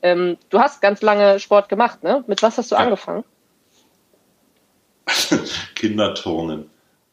[0.02, 2.24] Ähm, du hast ganz lange Sport gemacht, ne?
[2.26, 2.82] Mit was hast du ja.
[2.82, 3.24] angefangen?
[5.74, 6.70] Kinderturnen.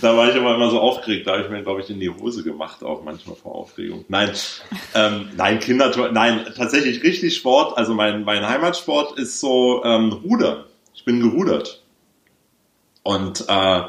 [0.00, 1.26] da war ich aber immer so aufgeregt.
[1.26, 4.04] Da habe ich mir, glaube ich, in die Hose gemacht, auch manchmal vor Aufregung.
[4.08, 4.30] Nein,
[4.94, 7.76] ähm, nein, Kinderturnen, nein, tatsächlich richtig Sport.
[7.76, 10.64] Also mein, mein Heimatsport ist so ähm, Rudern.
[10.94, 11.82] Ich bin gerudert.
[13.02, 13.82] Und äh,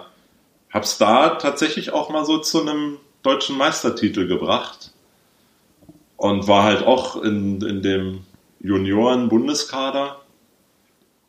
[0.72, 4.92] hab's da tatsächlich auch mal so zu einem deutschen Meistertitel gebracht.
[6.18, 8.24] Und war halt auch in, in dem
[8.60, 10.22] Junioren-Bundeskader.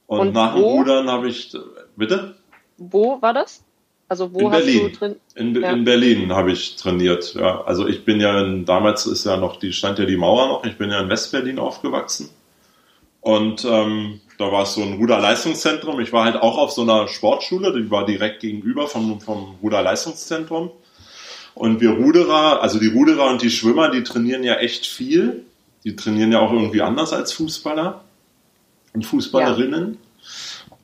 [0.06, 1.56] Und, und nach dem Rudern habe ich.
[1.96, 2.36] Bitte?
[2.76, 3.64] Wo war das?
[4.08, 4.92] Also wo in hast Berlin.
[4.92, 5.16] du drin?
[5.34, 5.70] In, ja.
[5.70, 7.32] in Berlin habe ich trainiert.
[7.34, 10.48] Ja, also ich bin ja in, damals ist ja noch die stand ja die Mauer
[10.48, 10.64] noch.
[10.64, 12.28] Ich bin ja in Westberlin aufgewachsen
[13.22, 16.00] und ähm, da war es so ein Ruderleistungszentrum.
[16.00, 20.70] Ich war halt auch auf so einer Sportschule, die war direkt gegenüber vom, vom Ruderleistungszentrum.
[21.54, 25.44] Und wir Ruderer, also die Ruderer und die Schwimmer, die trainieren ja echt viel.
[25.84, 28.02] Die trainieren ja auch irgendwie anders als Fußballer
[28.94, 29.92] und Fußballerinnen.
[29.92, 29.98] Ja.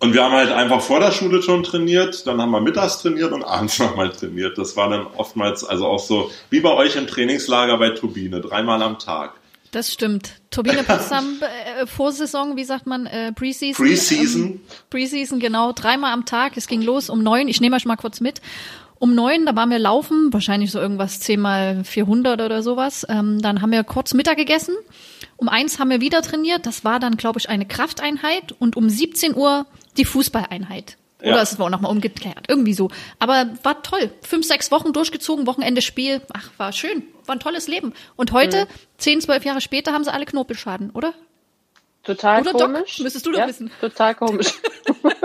[0.00, 3.32] Und wir haben halt einfach vor der Schule schon trainiert, dann haben wir mittags trainiert
[3.32, 4.58] und abends nochmal trainiert.
[4.58, 8.82] Das war dann oftmals also auch so wie bei euch im Trainingslager bei Turbine, dreimal
[8.82, 9.34] am Tag.
[9.70, 10.33] Das stimmt.
[10.50, 13.87] Turbine Potsdam äh, Vorsaison, wie sagt man, äh, Preseason?
[13.87, 14.42] Preseason.
[14.42, 16.57] Ähm, Preseason, genau, dreimal am Tag.
[16.57, 17.48] Es ging los um neun.
[17.48, 18.40] Ich nehme euch mal kurz mit.
[19.00, 23.07] Um neun, da waren wir laufen, wahrscheinlich so irgendwas zehnmal 400 oder sowas.
[23.09, 24.74] Ähm, dann haben wir kurz Mittag gegessen.
[25.37, 26.66] Um eins haben wir wieder trainiert.
[26.66, 28.54] Das war dann, glaube ich, eine Krafteinheit.
[28.59, 30.96] Und um 17 Uhr die Fußballeinheit.
[31.20, 31.42] Oder ja.
[31.42, 32.46] es war auch nochmal umgekehrt.
[32.48, 32.90] Irgendwie so.
[33.18, 34.12] Aber war toll.
[34.22, 36.22] Fünf, sechs Wochen durchgezogen, Wochenende Spiel.
[36.33, 37.02] Ach, war schön.
[37.26, 37.92] War ein tolles Leben.
[38.16, 38.68] Und heute, mhm.
[38.98, 41.14] zehn, zwölf Jahre später, haben sie alle Knorpelschaden, oder?
[42.08, 42.96] Total oder komisch.
[42.96, 43.04] Doc?
[43.04, 43.70] Müsstest du doch ja, wissen.
[43.80, 44.54] Total komisch.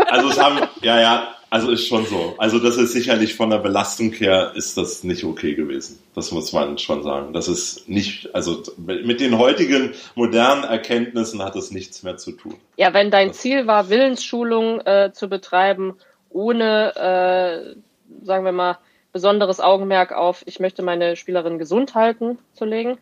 [0.06, 2.36] Also es haben, ja, ja, also ist schon so.
[2.38, 5.98] Also das ist sicherlich von der Belastung her ist das nicht okay gewesen.
[6.14, 7.34] Das muss man schon sagen.
[7.34, 12.56] Das ist nicht, also mit den heutigen modernen Erkenntnissen hat es nichts mehr zu tun.
[12.78, 15.96] Ja, wenn dein Ziel war, Willensschulung äh, zu betreiben,
[16.30, 18.78] ohne, äh, sagen wir mal,
[19.12, 23.00] besonderes Augenmerk auf, ich möchte meine Spielerin gesund halten zu legen,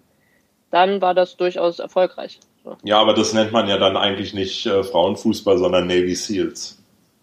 [0.69, 2.39] dann war das durchaus erfolgreich.
[2.83, 6.77] Ja, aber das nennt man ja dann eigentlich nicht äh, Frauenfußball, sondern Navy Seals.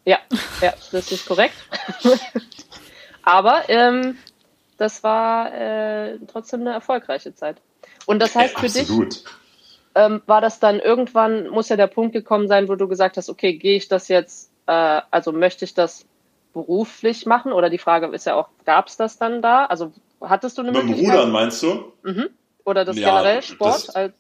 [0.04, 0.18] Ja,
[0.62, 1.54] ja, das ist korrekt.
[3.22, 4.16] Aber ähm,
[4.78, 7.58] das war äh, trotzdem eine erfolgreiche Zeit.
[8.06, 9.16] Und das heißt für Absolut.
[9.16, 9.24] dich,
[9.94, 13.28] ähm, war das dann irgendwann, muss ja der Punkt gekommen sein, wo du gesagt hast,
[13.28, 16.06] okay, gehe ich das jetzt, äh, also möchte ich das
[16.54, 17.52] beruflich machen?
[17.52, 19.66] Oder die Frage ist ja auch, gab es das dann da?
[19.66, 21.06] Also hattest du eine Mit Möglichkeit?
[21.06, 21.92] Mit dem Rudern meinst du?
[22.02, 22.30] Mhm.
[22.64, 24.14] Oder das ja, generell Sport das, als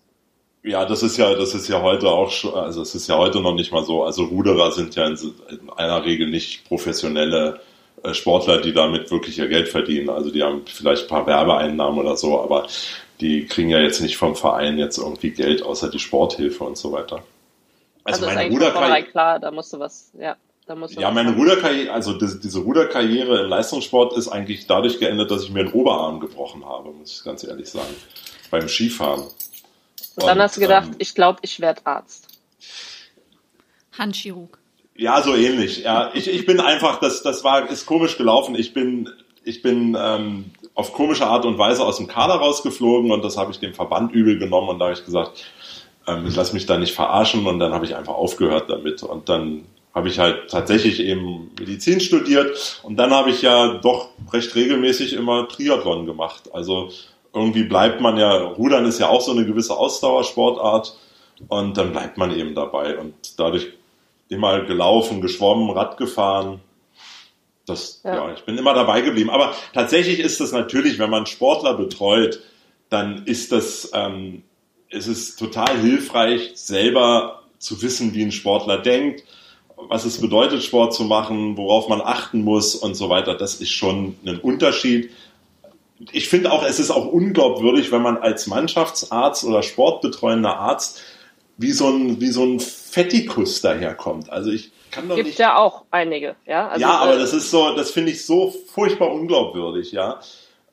[0.62, 3.40] ja, das ist ja, das ist ja heute auch schon, also es ist ja heute
[3.40, 4.02] noch nicht mal so.
[4.04, 5.16] Also Ruderer sind ja in,
[5.48, 7.60] in einer Regel nicht professionelle
[8.02, 10.10] äh, Sportler, die damit wirklich ihr Geld verdienen.
[10.10, 12.66] Also die haben vielleicht ein paar Werbeeinnahmen oder so, aber
[13.20, 16.92] die kriegen ja jetzt nicht vom Verein jetzt irgendwie Geld, außer die Sporthilfe und so
[16.92, 17.22] weiter.
[18.04, 19.02] Also, also meine Ruderkarriere.
[19.10, 20.36] klar, da musst du was, ja.
[20.96, 25.50] ja, meine Ruderkarriere, also diese, diese Ruderkarriere im Leistungssport ist eigentlich dadurch geendet, dass ich
[25.50, 27.94] mir einen Oberarm gebrochen habe, muss ich ganz ehrlich sagen.
[28.50, 29.24] Beim Skifahren.
[30.20, 32.26] Und dann hast du gedacht, ähm, ich glaube, ich werde Arzt.
[33.96, 34.58] Handchirurg.
[34.96, 35.84] Ja, so ähnlich.
[35.84, 38.56] Ja, ich, ich bin einfach, das, das war, ist komisch gelaufen.
[38.56, 39.08] Ich bin,
[39.44, 43.52] ich bin ähm, auf komische Art und Weise aus dem Kader rausgeflogen und das habe
[43.52, 45.44] ich dem Verband übel genommen und da habe ich gesagt,
[46.06, 49.28] ähm, ich lasse mich da nicht verarschen und dann habe ich einfach aufgehört damit und
[49.28, 54.54] dann habe ich halt tatsächlich eben Medizin studiert und dann habe ich ja doch recht
[54.54, 56.50] regelmäßig immer Triathlon gemacht.
[56.52, 56.90] Also
[57.34, 60.96] irgendwie bleibt man ja, Rudern ist ja auch so eine gewisse Ausdauersportart
[61.48, 63.72] und dann bleibt man eben dabei und dadurch
[64.28, 66.60] immer gelaufen, geschwommen, Rad gefahren.
[67.66, 68.14] Das, ja.
[68.14, 68.32] ja.
[68.32, 69.30] ich bin immer dabei geblieben.
[69.30, 72.40] Aber tatsächlich ist das natürlich, wenn man Sportler betreut,
[72.88, 74.42] dann ist das, ähm,
[74.90, 79.24] es ist total hilfreich, selber zu wissen, wie ein Sportler denkt,
[79.76, 83.34] was es bedeutet, Sport zu machen, worauf man achten muss und so weiter.
[83.34, 85.10] Das ist schon ein Unterschied.
[86.12, 91.00] Ich finde auch, es ist auch unglaubwürdig, wenn man als Mannschaftsarzt oder sportbetreuender Arzt
[91.56, 94.30] wie so ein, wie so ein Fettikus daherkommt.
[94.30, 95.38] Also ich kann doch Gibt nicht.
[95.38, 96.68] ja auch einige, ja.
[96.68, 100.20] Also, ja, aber das ist so, das finde ich so furchtbar unglaubwürdig, ja.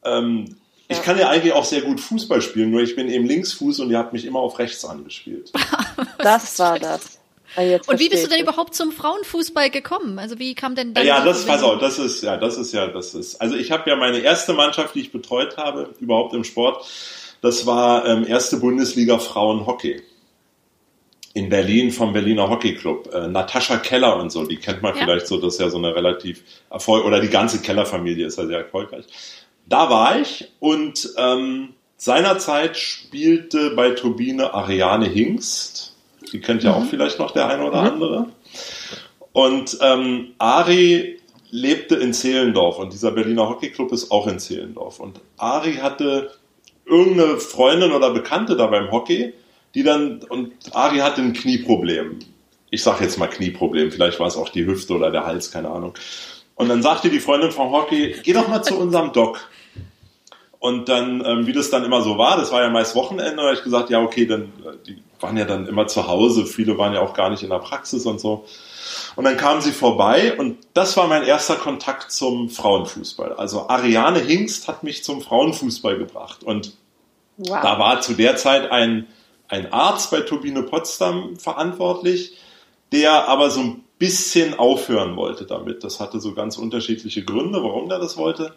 [0.04, 0.46] Ähm,
[0.88, 0.98] ja.
[0.98, 3.90] Ich kann ja eigentlich auch sehr gut Fußball spielen, nur ich bin eben Linksfuß und
[3.90, 5.52] ihr habt mich immer auf rechts angespielt.
[6.20, 7.14] das war das.
[7.56, 10.20] Ah, und wie bist du denn überhaupt zum Frauenfußball gekommen?
[10.20, 12.88] Also wie kam denn dann Ja, das pass auf, das ist ja, das ist ja,
[12.88, 13.41] das ist.
[13.41, 16.86] Also ich habe ja meine erste Mannschaft, die ich betreut habe, überhaupt im Sport.
[17.41, 20.02] Das war ähm, erste Bundesliga Frauenhockey
[21.36, 23.13] in Berlin vom Berliner Hockey Club.
[23.13, 25.04] Äh, Natascha Keller und so, die kennt man ja.
[25.04, 28.48] vielleicht so, das ist ja so eine relativ Erfolg, oder die ganze Keller-Familie ist ja
[28.48, 29.06] sehr erfolgreich.
[29.68, 35.95] Da war ich und ähm, seinerzeit spielte bei Turbine Ariane Hingst.
[36.36, 36.84] Die kennt ja mhm.
[36.84, 37.88] auch vielleicht noch der eine oder mhm.
[37.88, 38.26] andere.
[39.32, 41.19] Und ähm, Ari
[41.50, 45.00] lebte in Zehlendorf und dieser Berliner Hockey Club ist auch in Zehlendorf.
[45.00, 46.32] Und Ari hatte
[46.86, 49.34] irgendeine Freundin oder Bekannte da beim Hockey
[49.76, 52.19] die dann, und Ari hatte ein Knieproblem.
[52.71, 55.69] Ich sage jetzt mal Knieproblem, vielleicht war es auch die Hüfte oder der Hals, keine
[55.69, 55.93] Ahnung.
[56.56, 59.50] Und dann sagte die Freundin von Hockey, geh doch mal zu unserem Doc.
[60.60, 63.44] Und dann, ähm, wie das dann immer so war, das war ja meist Wochenende, da
[63.44, 66.78] habe ich gesagt, ja, okay, dann, äh, die waren ja dann immer zu Hause, viele
[66.78, 68.46] waren ja auch gar nicht in der Praxis und so.
[69.15, 73.34] Und dann kam sie vorbei und das war mein erster Kontakt zum Frauenfußball.
[73.34, 76.44] Also Ariane Hingst hat mich zum Frauenfußball gebracht.
[76.44, 76.74] Und
[77.38, 77.60] wow.
[77.62, 79.08] da war zu der Zeit ein
[79.48, 82.38] ein Arzt bei Turbine Potsdam verantwortlich,
[82.91, 85.84] der aber so ein bisschen aufhören wollte damit.
[85.84, 88.54] Das hatte so ganz unterschiedliche Gründe, warum der das wollte.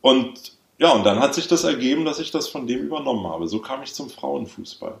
[0.00, 3.48] Und ja, und dann hat sich das ergeben, dass ich das von dem übernommen habe.
[3.48, 5.00] So kam ich zum Frauenfußball.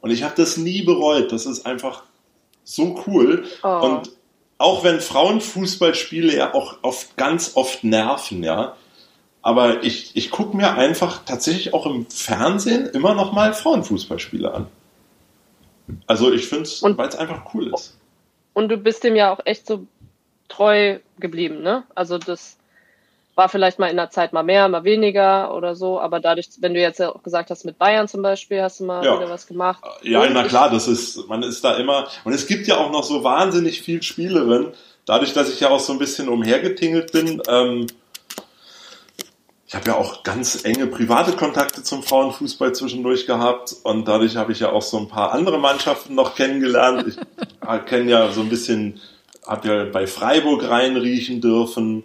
[0.00, 1.30] Und ich habe das nie bereut.
[1.30, 2.04] Das ist einfach
[2.64, 3.44] so cool.
[3.62, 3.68] Oh.
[3.68, 4.10] Und
[4.56, 8.76] auch wenn Frauenfußballspiele ja auch oft, ganz oft nerven, ja,
[9.42, 14.66] aber ich, ich gucke mir einfach tatsächlich auch im Fernsehen immer noch mal Frauenfußballspiele an.
[16.06, 17.98] Also ich finde es, weil es einfach cool ist.
[18.52, 19.86] Und du bist dem ja auch echt so
[20.48, 21.84] treu geblieben, ne?
[21.94, 22.58] Also das
[23.40, 26.74] war vielleicht mal in der Zeit mal mehr, mal weniger oder so, aber dadurch, wenn
[26.74, 29.16] du jetzt ja auch gesagt hast, mit Bayern zum Beispiel, hast du mal ja.
[29.16, 29.82] wieder was gemacht.
[30.02, 33.02] Ja, na klar, das ist, man ist da immer, und es gibt ja auch noch
[33.02, 34.74] so wahnsinnig viel Spielerinnen,
[35.06, 37.86] dadurch, dass ich ja auch so ein bisschen umhergetingelt bin, ähm,
[39.66, 44.52] ich habe ja auch ganz enge private Kontakte zum Frauenfußball zwischendurch gehabt und dadurch habe
[44.52, 47.06] ich ja auch so ein paar andere Mannschaften noch kennengelernt.
[47.06, 49.00] Ich kenne ja so ein bisschen,
[49.46, 52.04] habe ja bei Freiburg reinriechen dürfen.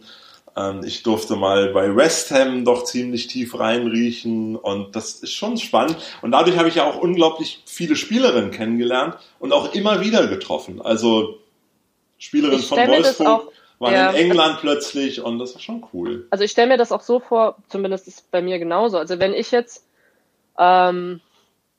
[0.55, 5.57] Ähm, ich durfte mal bei West Ham doch ziemlich tief reinriechen und das ist schon
[5.57, 5.97] spannend.
[6.21, 10.81] Und dadurch habe ich ja auch unglaublich viele Spielerinnen kennengelernt und auch immer wieder getroffen.
[10.81, 11.39] Also
[12.17, 14.09] Spielerin von Wolfsburg waren ja.
[14.11, 16.27] in England plötzlich und das war schon cool.
[16.29, 18.97] Also ich stelle mir das auch so vor, zumindest ist bei mir genauso.
[18.97, 19.85] Also wenn ich jetzt
[20.57, 21.19] ähm,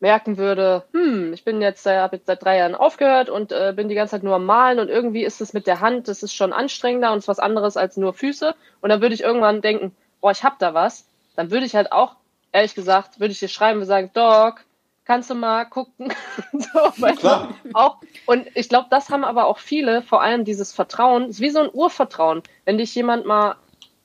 [0.01, 3.73] merken würde, hm, ich bin jetzt, äh, habe jetzt seit drei Jahren aufgehört und äh,
[3.75, 6.23] bin die ganze Zeit nur am Malen und irgendwie ist es mit der Hand, das
[6.23, 8.55] ist schon anstrengender und ist was anderes als nur Füße.
[8.81, 11.07] Und dann würde ich irgendwann denken, boah, ich hab da was.
[11.35, 12.17] Dann würde ich halt auch,
[12.53, 14.65] ehrlich gesagt, würde ich dir schreiben und sagen, Doc,
[15.07, 16.13] kannst du mal gucken.
[16.53, 17.55] so, Klar.
[17.73, 21.51] Auch, und ich glaube, das haben aber auch viele, vor allem dieses Vertrauen, ist wie
[21.51, 22.43] so ein Urvertrauen.
[22.67, 23.57] Wenn dich jemand mal,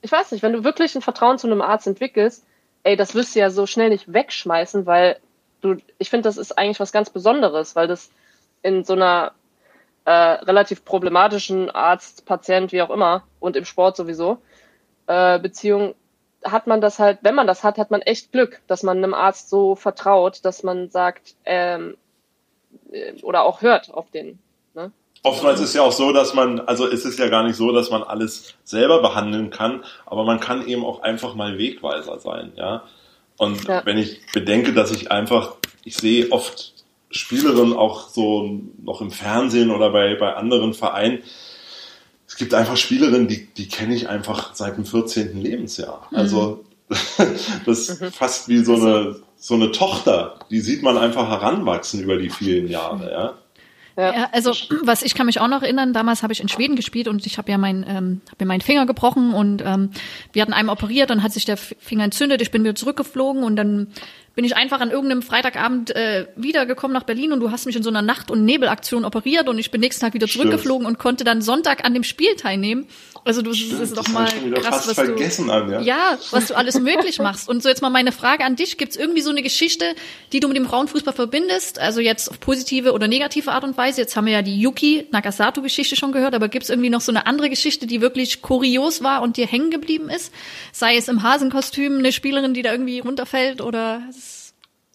[0.02, 2.46] ich weiß nicht, wenn du wirklich ein Vertrauen zu einem Arzt entwickelst,
[2.84, 5.18] ey, das wirst du ja so schnell nicht wegschmeißen, weil
[5.62, 8.12] du, ich finde, das ist eigentlich was ganz Besonderes, weil das
[8.62, 9.34] in so einer
[10.06, 14.40] äh, relativ problematischen Arzt, Patient, wie auch immer, und im Sport sowieso,
[15.08, 15.96] äh, Beziehung
[16.44, 19.14] hat man das halt, wenn man das hat, hat man echt Glück, dass man einem
[19.14, 21.98] Arzt so vertraut, dass man sagt, ähm,
[22.92, 24.40] äh, oder auch hört auf den.
[24.74, 24.92] Ne?
[25.24, 27.92] Oftmals ist ja auch so, dass man, also es ist ja gar nicht so, dass
[27.92, 32.84] man alles selber behandeln kann, aber man kann eben auch einfach mal Wegweiser sein, ja.
[33.42, 33.84] Und ja.
[33.86, 36.74] wenn ich bedenke, dass ich einfach, ich sehe oft
[37.10, 41.24] Spielerinnen auch so noch im Fernsehen oder bei, bei anderen Vereinen,
[42.28, 45.42] es gibt einfach Spielerinnen, die, die kenne ich einfach seit dem 14.
[45.42, 46.08] Lebensjahr.
[46.12, 46.18] Mhm.
[46.18, 46.66] Also
[47.66, 48.12] das ist mhm.
[48.12, 50.38] fast wie so eine, so eine Tochter.
[50.52, 53.12] Die sieht man einfach heranwachsen über die vielen Jahre.
[53.12, 53.34] Ja?
[53.98, 54.30] Ja.
[54.32, 57.26] also was ich kann mich auch noch erinnern, damals habe ich in Schweden gespielt und
[57.26, 59.92] ich habe ja mein, ähm, hab mir meinen Finger gebrochen und ähm,
[60.34, 63.56] wir hatten einmal operiert, dann hat sich der Finger entzündet, ich bin wieder zurückgeflogen und
[63.56, 63.88] dann
[64.36, 67.84] bin ich einfach an irgendeinem Freitagabend äh, wiedergekommen nach Berlin und du hast mich in
[67.84, 70.98] so einer Nacht- und Nebelaktion operiert und ich bin nächsten Tag wieder zurückgeflogen Stimmt.
[70.98, 72.88] und konnte dann Sonntag an dem Spiel teilnehmen.
[73.24, 75.82] Also du Stimmt, ist doch mal krass, was du an, ja?
[75.82, 77.48] ja, was du alles möglich machst.
[77.50, 79.96] Und so jetzt mal meine Frage an dich: Gibt es irgendwie so eine Geschichte,
[80.32, 81.78] die du mit dem Frauenfußball verbindest?
[81.78, 84.02] Also jetzt auf positive oder negative Art und Weise.
[84.02, 87.12] Jetzt haben wir ja die Yuki Nagasato-Geschichte schon gehört, aber gibt es irgendwie noch so
[87.12, 90.34] eine andere Geschichte, die wirklich kurios war und dir hängen geblieben ist?
[90.72, 94.02] Sei es im Hasenkostüm eine Spielerin, die da irgendwie runterfällt oder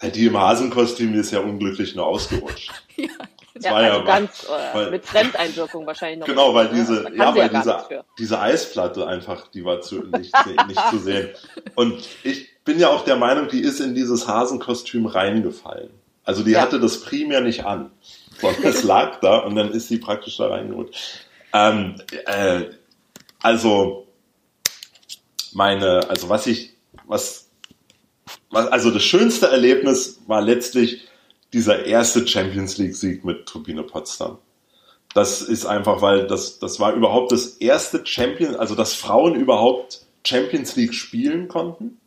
[0.02, 2.72] die im Hasenkostüm ist ja unglücklich nur ausgerutscht.
[2.96, 3.08] ja.
[3.56, 6.26] Das ja, war also ja ganz äh, weil, mit Fremdeinwirkung wahrscheinlich noch.
[6.26, 10.34] Genau, weil diese, ja, weil ja diese, diese Eisplatte einfach, die war zu, nicht,
[10.68, 11.30] nicht zu sehen.
[11.74, 15.88] Und ich bin ja auch der Meinung, die ist in dieses Hasenkostüm reingefallen.
[16.24, 16.60] Also die ja.
[16.60, 17.90] hatte das primär nicht an,
[18.38, 20.94] sondern es lag da und dann ist sie praktisch da reingeholt.
[21.54, 21.94] Ähm,
[22.26, 22.64] äh,
[23.40, 24.06] also
[25.54, 26.74] meine, also was ich,
[27.06, 27.45] was
[28.50, 31.02] also das schönste Erlebnis war letztlich
[31.52, 34.38] dieser erste Champions League Sieg mit Turbine Potsdam.
[35.14, 40.02] Das ist einfach, weil das, das war überhaupt das erste Champion, also dass Frauen überhaupt
[40.24, 41.98] Champions League spielen konnten.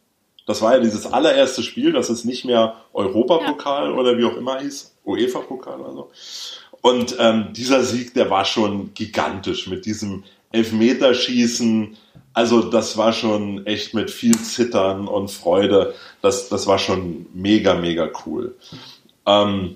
[0.45, 3.95] Das war ja dieses allererste Spiel, das ist nicht mehr Europapokal ja.
[3.95, 6.12] oder wie auch immer hieß, UEFA-Pokal oder so.
[6.82, 11.97] Und ähm, dieser Sieg, der war schon gigantisch mit diesem Elfmeterschießen,
[12.39, 15.93] also das war schon echt mit viel Zittern und Freude.
[16.21, 18.56] Das, das war schon mega, mega cool.
[19.25, 19.75] Ähm,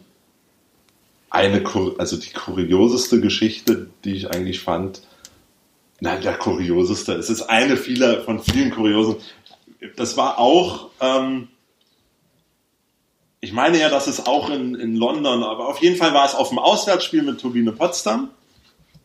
[1.30, 1.62] eine,
[1.97, 5.02] also die kurioseste Geschichte, die ich eigentlich fand,
[5.99, 9.17] nein, der kurioseste, es ist eine vieler von vielen kuriosen.
[9.97, 11.49] Das war auch, ähm,
[13.41, 16.34] ich meine ja, dass es auch in, in London, aber auf jeden Fall war es
[16.34, 18.30] auf dem Auswärtsspiel mit Turbine Potsdam.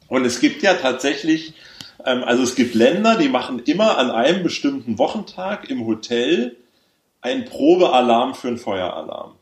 [0.07, 1.55] Und es gibt ja tatsächlich
[2.05, 6.57] also es gibt Länder, die machen immer an einem bestimmten Wochentag im Hotel
[7.21, 9.35] einen Probealarm für einen Feueralarm.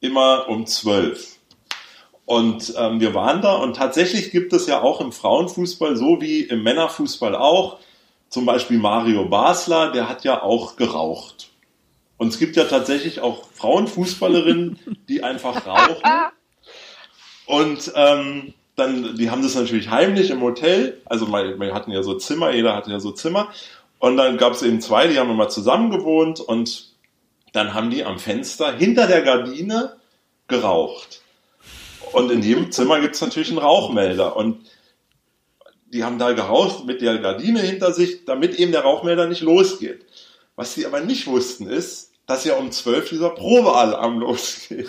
[0.00, 1.36] Immer um zwölf.
[2.24, 6.42] Und ähm, wir waren da und tatsächlich gibt es ja auch im Frauenfußball, so wie
[6.42, 7.80] im Männerfußball auch,
[8.28, 11.50] zum Beispiel Mario Basler, der hat ja auch geraucht.
[12.16, 16.02] Und es gibt ja tatsächlich auch Frauenfußballerinnen, die einfach rauchen.
[17.46, 22.14] Und ähm, dann, die haben das natürlich heimlich im Hotel, also wir hatten ja so
[22.14, 23.48] Zimmer, jeder hatte ja so Zimmer.
[23.98, 26.90] Und dann gab es eben zwei, die haben immer zusammen gewohnt und
[27.52, 29.96] dann haben die am Fenster hinter der Gardine
[30.48, 31.22] geraucht.
[32.12, 34.36] Und in jedem Zimmer gibt es natürlich einen Rauchmelder.
[34.36, 34.66] Und
[35.92, 40.06] die haben da geraucht mit der Gardine hinter sich, damit eben der Rauchmelder nicht losgeht.
[40.56, 44.88] Was sie aber nicht wussten ist, dass ja um zwölf dieser Probealarm losgeht.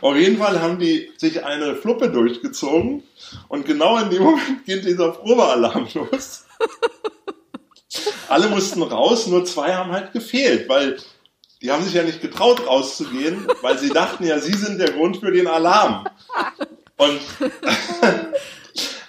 [0.00, 3.02] Auf jeden Fall haben die sich eine Fluppe durchgezogen
[3.48, 6.44] und genau in dem Moment geht dieser Probealarm los.
[8.28, 10.98] Alle mussten raus, nur zwei haben halt gefehlt, weil
[11.60, 15.18] die haben sich ja nicht getraut rauszugehen, weil sie dachten ja, sie sind der Grund
[15.18, 16.08] für den Alarm.
[16.96, 17.20] Und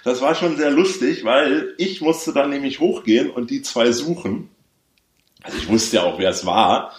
[0.04, 4.50] das war schon sehr lustig, weil ich musste dann nämlich hochgehen und die zwei suchen.
[5.42, 6.94] Also ich wusste ja auch, wer es war.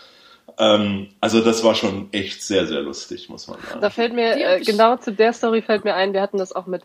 [0.58, 3.82] Ähm, also das war schon echt sehr, sehr lustig, muss man sagen.
[3.82, 6.66] Da fällt mir, äh, genau zu der Story fällt mir ein, wir hatten das auch
[6.66, 6.84] mit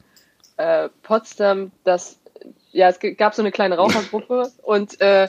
[0.57, 2.19] äh, Potsdam, dass,
[2.73, 5.29] ja, es gab so eine kleine Rauchergruppe und, äh,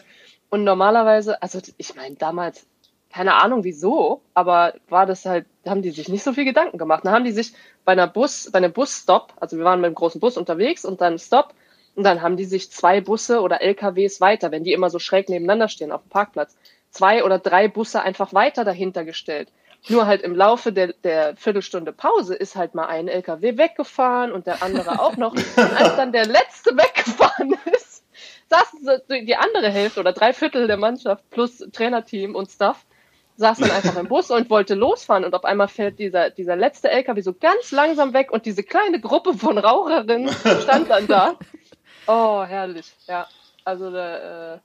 [0.49, 2.65] und normalerweise, also ich meine, damals,
[3.11, 7.05] keine Ahnung wieso, aber war das halt, haben die sich nicht so viel Gedanken gemacht.
[7.05, 7.53] Dann haben die sich
[7.85, 11.01] bei einer Bus, bei einem Busstop, also wir waren mit einem großen Bus unterwegs und
[11.01, 11.53] dann Stop,
[11.95, 15.29] und dann haben die sich zwei Busse oder LKWs weiter, wenn die immer so schräg
[15.29, 16.55] nebeneinander stehen auf dem Parkplatz,
[16.91, 19.49] zwei oder drei Busse einfach weiter dahinter gestellt.
[19.89, 24.45] Nur halt im Laufe der, der Viertelstunde Pause ist halt mal ein LKW weggefahren und
[24.45, 25.33] der andere auch noch.
[25.33, 28.03] Und als dann der letzte weggefahren ist,
[28.49, 32.85] saß die andere Hälfte oder drei Viertel der Mannschaft plus Trainerteam und Staff
[33.37, 36.91] saß dann einfach im Bus und wollte losfahren und auf einmal fährt dieser, dieser letzte
[36.91, 40.29] LKW so ganz langsam weg und diese kleine Gruppe von Raucherinnen
[40.61, 41.35] stand dann da.
[42.07, 43.27] Oh, herrlich, ja.
[43.63, 44.57] Also äh,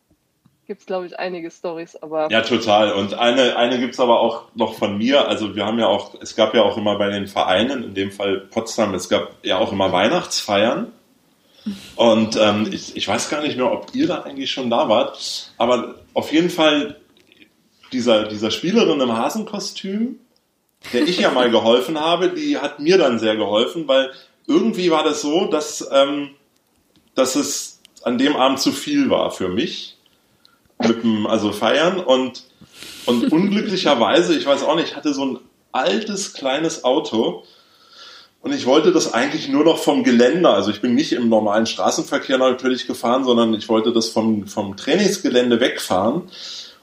[0.66, 2.30] gibt es, glaube ich, einige Stories, aber.
[2.30, 2.92] Ja, total.
[2.92, 5.28] Und eine, eine gibt's aber auch noch von mir.
[5.28, 8.10] Also wir haben ja auch, es gab ja auch immer bei den Vereinen, in dem
[8.10, 10.92] Fall Potsdam, es gab ja auch immer Weihnachtsfeiern.
[11.96, 15.52] Und ähm, ich, ich weiß gar nicht mehr, ob ihr da eigentlich schon da wart,
[15.58, 16.96] aber auf jeden Fall
[17.92, 20.20] dieser, dieser Spielerin im Hasenkostüm,
[20.92, 24.12] der ich ja mal geholfen habe, die hat mir dann sehr geholfen, weil
[24.46, 26.30] irgendwie war das so, dass, ähm,
[27.16, 29.95] dass es an dem Abend zu viel war für mich
[30.78, 32.44] mit dem, also feiern und,
[33.06, 35.38] und unglücklicherweise, ich weiß auch nicht, ich hatte so ein
[35.72, 37.44] altes kleines Auto
[38.42, 41.66] und ich wollte das eigentlich nur noch vom Geländer, also ich bin nicht im normalen
[41.66, 46.22] Straßenverkehr natürlich gefahren, sondern ich wollte das vom, vom Trainingsgelände wegfahren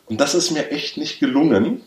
[0.07, 1.81] und das ist mir echt nicht gelungen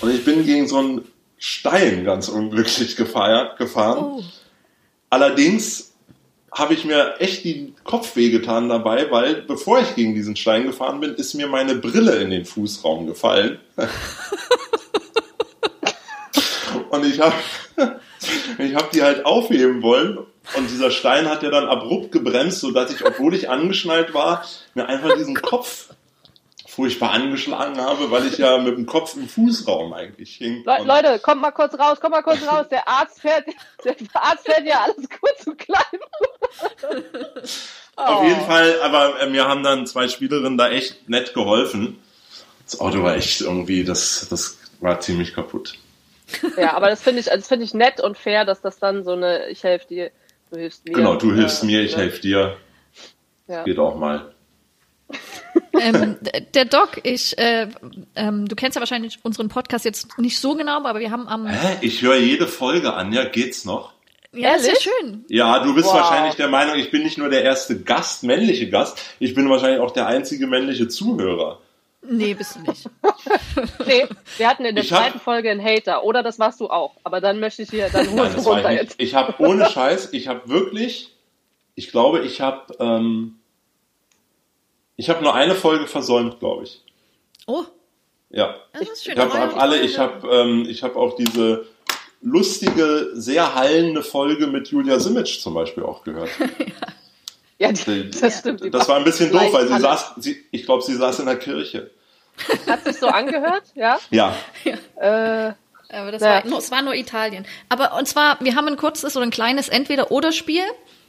[0.00, 1.02] und ich bin gegen so einen
[1.38, 3.98] Stein ganz unglücklich gefeiert, gefahren.
[3.98, 4.22] Oh.
[5.10, 5.93] Allerdings
[6.54, 11.00] habe ich mir echt die Kopf wehgetan dabei, weil bevor ich gegen diesen Stein gefahren
[11.00, 13.58] bin, ist mir meine Brille in den Fußraum gefallen.
[16.90, 17.34] und ich habe
[18.58, 20.18] ich hab die halt aufheben wollen
[20.56, 24.44] und dieser Stein hat ja dann abrupt gebremst, sodass ich, obwohl ich angeschnallt war,
[24.74, 25.88] mir einfach diesen Kopf
[26.74, 30.64] furchtbar angeschlagen habe, weil ich ja mit dem Kopf im Fußraum eigentlich hing.
[30.64, 32.66] Le Leute, kommt mal kurz raus, kommt mal kurz raus.
[32.70, 33.44] Der Arzt fährt,
[33.84, 36.00] der Arzt fährt ja alles kurz und klein.
[37.96, 38.24] Auf Oh.
[38.24, 41.98] jeden Fall, aber äh, mir haben dann zwei Spielerinnen da echt nett geholfen.
[42.64, 45.78] Das Auto war echt irgendwie, das, das war ziemlich kaputt.
[46.56, 49.12] Ja, aber das finde ich, das finde ich nett und fair, dass das dann so
[49.12, 50.10] eine, ich helfe dir,
[50.50, 50.92] du hilfst mir.
[50.92, 52.56] Genau, du hilfst mir, ich helfe dir.
[53.46, 53.62] Ja.
[53.62, 54.33] Geht auch mal.
[55.80, 56.16] Ähm,
[56.54, 57.68] der Doc, ich, äh,
[58.16, 61.46] ähm, du kennst ja wahrscheinlich unseren Podcast jetzt nicht so genau, aber wir haben am,
[61.46, 61.76] Hä?
[61.80, 63.92] Ich höre jede Folge, Anja, geht's noch?
[64.32, 64.82] ja, ist ja Ehrlich?
[65.00, 65.24] schön.
[65.28, 65.94] Ja, du bist Wow.
[65.94, 69.80] wahrscheinlich der Meinung, ich bin nicht nur der erste Gast, männliche Gast, ich bin wahrscheinlich
[69.80, 71.60] auch der einzige männliche Zuhörer.
[72.06, 72.88] Nee, bist du nicht.
[73.86, 74.04] Nee,
[74.36, 76.96] wir hatten in der Ich hab- zweiten Folge einen Hater, oder das warst du auch.
[77.04, 78.94] Aber dann möchte ich hier, dann runter ich jetzt.
[78.98, 81.14] Ich habe ohne Scheiß, ich habe wirklich,
[81.76, 83.36] ich glaube, ich habe, ähm,
[84.96, 86.80] ich habe nur eine Folge versäumt, glaube ich.
[87.46, 87.64] Oh,
[88.30, 88.56] Ja.
[88.72, 89.14] das ist schön.
[89.14, 91.66] Ich habe hab alle, ich habe ähm, ich hab auch diese
[92.20, 96.30] lustige, sehr hallende Folge mit Julia Simic zum Beispiel auch gehört.
[97.56, 98.64] Ja, die, das stimmt.
[98.64, 101.26] Die Das war ein bisschen doof, weil sie saß, sie, ich glaube, sie saß in
[101.26, 101.88] der Kirche.
[102.66, 103.96] Hat sich so angehört, ja?
[104.10, 104.34] Ja,
[104.96, 105.52] Äh,
[105.88, 106.28] Aber das Ja.
[106.42, 107.46] war, nur, es war nur Italien.
[107.68, 110.64] Aber und zwar, wir haben ein kurzes oder ein kleines Entweder-Oder-Spiel.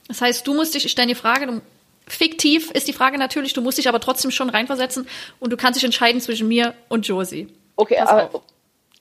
[0.08, 1.62] Das heißt, du musst dich, ich stelle die Frage, du,
[2.08, 5.08] fiktiv ist die Frage natürlich, du musst dich aber trotzdem schon reinversetzen
[5.40, 7.48] und du kannst dich entscheiden zwischen mir und Josie.
[7.76, 8.42] okay, Pass aber, auf.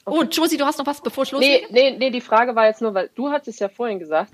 [0.07, 1.67] Oh, Josie, du hast noch was, bevor ich nee, loslege?
[1.73, 4.33] nee, nee, die Frage war jetzt nur, weil du hattest ja vorhin gesagt,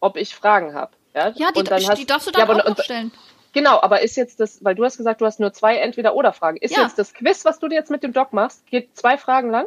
[0.00, 0.92] ob ich Fragen habe.
[1.14, 2.84] Ja, Ja, die, Und dann hast- die darfst du ja, dann aber- auch noch und-
[2.84, 3.12] stellen.
[3.52, 6.56] Genau, aber ist jetzt das, weil du hast gesagt, du hast nur zwei Entweder-Oder-Fragen.
[6.58, 6.84] Ist Ja.
[6.84, 9.66] jetzt das Quiz, was du dir jetzt mit dem Doc machst, geht zwei Fragen lang?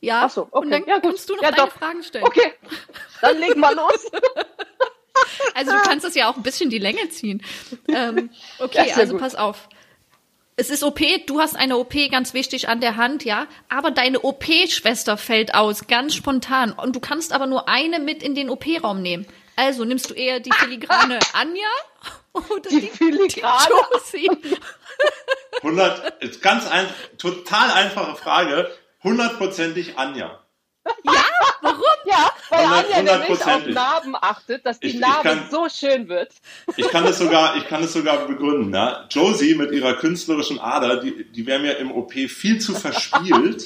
[0.00, 0.58] Ja, Ach so, okay.
[0.64, 1.10] und dann Ja, gut.
[1.10, 1.70] kannst du noch Ja, deine.
[1.70, 2.24] Fragen stellen.
[2.24, 2.52] Okay,
[3.20, 4.10] dann legen wir los.
[5.54, 7.42] Also du kannst das ja auch ein bisschen die Länge ziehen.
[7.88, 9.22] Ähm, Ja, okay, sehr also gut.
[9.22, 9.68] pass auf.
[10.56, 14.20] Es ist OP, du hast eine OP ganz wichtig an der Hand, ja, aber deine
[14.24, 16.72] OP-Schwester fällt aus, ganz spontan.
[16.72, 19.24] Und du kannst aber nur eine mit in den OP-Raum nehmen.
[19.54, 21.68] Also nimmst du eher die filigrane Anja
[22.32, 24.30] oder die, Die filigrane Josie?
[25.62, 26.86] 100, ist ganz ein,
[27.18, 28.70] total einfache Frage,
[29.02, 30.40] hundertprozentig Anja.
[31.60, 31.82] Warum?
[32.06, 33.66] Ja, weil Anja nämlich auf.
[33.66, 36.32] Narben achtet, dass die Ich- ich Narbe kann- so schön wird.
[36.76, 38.72] Ich kann es sogar, ich kann es sogar begründen.
[38.72, 39.04] Ja?
[39.10, 43.64] Josie mit ihrer künstlerischen Ader, die, die wäre mir im OP viel zu verspielt.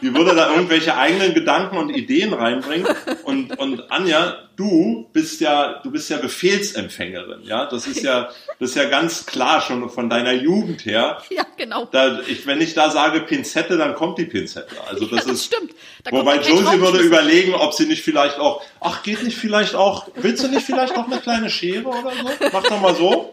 [0.00, 2.86] Die würde da irgendwelche eigenen Gedanken und Ideen reinbringen.
[3.24, 7.42] Und, und Anja, du bist ja, du bist ja Befehlsempfängerin.
[7.44, 11.20] Ja, das ist ja, das ist ja ganz klar schon von deiner Jugend her.
[11.30, 11.86] Ja, genau.
[11.86, 14.74] Da, ich, wenn ich da sage Pinzette, dann kommt die Pinzette.
[14.88, 15.72] Also das ja, ist, stimmt.
[16.02, 19.36] Da kommt Wobei kein Josie würde überlegen, ob sie nicht vielleicht auch, ach, geht nicht
[19.36, 22.48] vielleicht auch, willst du nicht vielleicht auch eine kleine Schere oder so?
[22.52, 23.32] Mach doch mal so.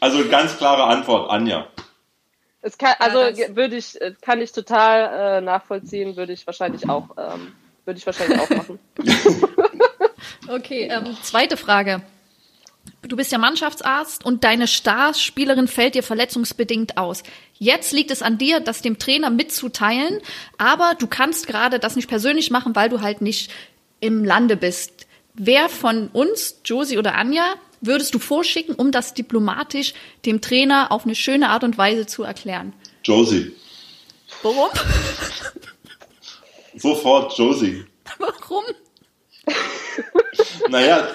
[0.00, 1.66] Also ganz klare Antwort, Anja.
[2.62, 6.88] Es kann, also ge- würde ich, äh, kann ich total äh, nachvollziehen, würde ich wahrscheinlich
[6.88, 7.52] auch, ähm,
[7.84, 8.78] würde ich wahrscheinlich auch machen.
[10.48, 12.02] Okay, ähm, zweite Frage.
[13.02, 17.22] Du bist ja Mannschaftsarzt und deine Starspielerin fällt dir verletzungsbedingt aus.
[17.58, 20.20] Jetzt liegt es an dir, das dem Trainer mitzuteilen,
[20.58, 23.50] aber du kannst gerade das nicht persönlich machen, weil du halt nicht
[24.00, 25.06] im Lande bist.
[25.34, 29.94] Wer von uns, Josie oder Anja, würdest du vorschicken, um das diplomatisch
[30.26, 32.72] dem Trainer auf eine schöne Art und Weise zu erklären?
[33.04, 33.52] Josie.
[34.42, 34.70] Warum?
[36.76, 37.84] Sofort Josie.
[38.18, 38.64] Warum?
[40.68, 41.08] Naja,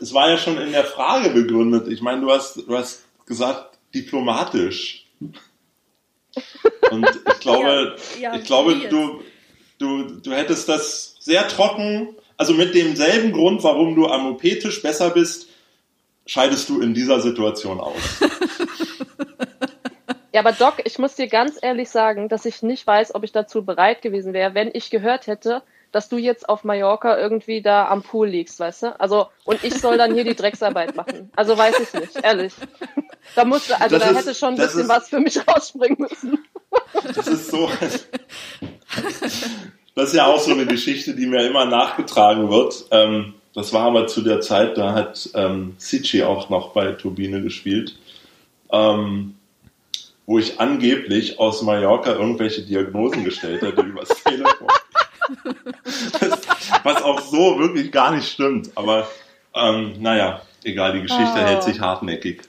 [0.00, 1.88] es war ja schon in der Frage begründet.
[1.88, 5.06] Ich meine, du hast, du hast gesagt, diplomatisch.
[6.90, 9.22] Und ich glaube, Ja, ja, ich glaube, du,
[9.78, 15.10] du, du hättest das sehr trocken, also mit demselben Grund, warum du am OP-Tisch besser
[15.10, 15.48] bist,
[16.24, 18.20] scheidest du in dieser Situation aus.
[20.32, 23.32] Ja, aber Doc, ich muss dir ganz ehrlich sagen, dass ich nicht weiß, ob ich
[23.32, 25.62] dazu bereit gewesen wäre, wenn ich gehört hätte,
[25.96, 29.00] dass du jetzt auf Mallorca irgendwie da am Pool liegst, weißt du?
[29.00, 31.30] Also, und ich soll dann hier die Drecksarbeit machen.
[31.34, 32.52] Also weiß ich nicht, ehrlich.
[33.34, 35.96] Da musste, also Das da ist- hätte schon ein bisschen ist- was für mich rausspringen
[35.98, 36.38] müssen.
[37.14, 37.70] Das ist so.
[39.94, 42.84] Das ist ja auch so eine Geschichte, die mir immer nachgetragen wird.
[42.90, 47.40] Ähm, das war aber zu der Zeit, da hat ähm, Sichi auch noch bei Turbine
[47.42, 47.96] gespielt,
[48.70, 49.34] ähm,
[50.26, 54.68] wo ich angeblich aus Mallorca irgendwelche Diagnosen gestellt hätte übers Telefon.
[56.20, 56.40] Das,
[56.82, 58.70] was auch so wirklich gar nicht stimmt.
[58.76, 59.08] Aber
[59.54, 61.36] ähm, naja, egal, die Geschichte Oh.
[61.38, 62.42] hält sich hartneckig.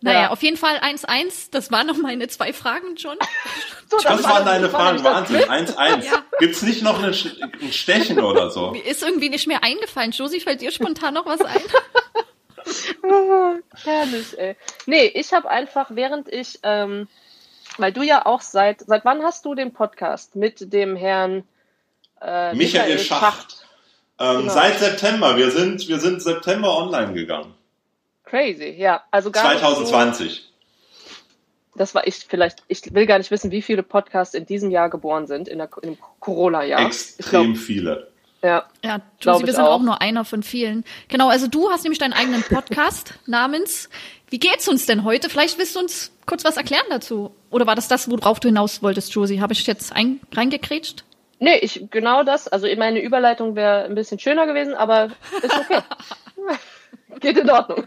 [0.00, 0.30] Naja, Ja.
[0.30, 1.48] auf jeden Fall 1-1.
[1.50, 3.16] Das waren noch meine zwei Fragen, John.
[3.90, 5.02] So, Was war waren das- deine das Fragen?
[5.02, 6.04] das Wahnsinn, 1-1.
[6.06, 6.24] Ja.
[6.40, 7.14] Gibt's nicht noch ein
[7.70, 8.70] Stechen oder so?
[8.72, 10.10] Mir ist irgendwie nicht mehr eingefallen.
[10.10, 11.60] Josie, fällt dir spontan noch was ein?
[13.84, 14.56] Herrlich, ey.
[14.86, 17.08] Nee, ich habe einfach, während ich, ähm,
[17.78, 21.44] weil du ja auch seit, seit wann hast du den Podcast mit dem Herrn
[22.24, 23.58] äh, Michael Schacht.
[24.18, 24.52] Ähm, Genau.
[24.52, 25.36] Seit September.
[25.36, 27.54] Wir sind, wir sind September online gegangen.
[28.24, 29.02] Crazy, ja.
[29.10, 30.32] Also gar nicht 2020.
[30.32, 34.70] So, das war ich vielleicht, ich will gar nicht wissen, wie viele Podcasts in diesem
[34.70, 36.80] Jahr geboren sind, in der, im Corona-Jahr.
[36.82, 38.08] Ich Extrem glaub, viele.
[38.42, 38.64] ja.
[38.84, 39.80] Ja, Josie, wir ich sind auch.
[39.80, 39.82] auch.
[39.82, 40.84] nur einer von vielen.
[41.08, 43.88] Genau, also du hast nämlich deinen eigenen Podcast namens
[44.30, 45.28] Wie geht's uns denn heute?
[45.28, 47.34] Vielleicht willst du uns kurz was erklären dazu.
[47.50, 49.40] Oder war das das, worauf du hinaus wolltest, Josie?
[49.40, 51.04] Habe ich jetzt ein, reingekrätscht?
[51.44, 52.48] Nee, ich, genau das.
[52.48, 55.10] Also meine Überleitung wäre ein bisschen schöner gewesen, aber
[55.42, 55.80] ist okay.
[57.20, 57.86] Geht in Ordnung.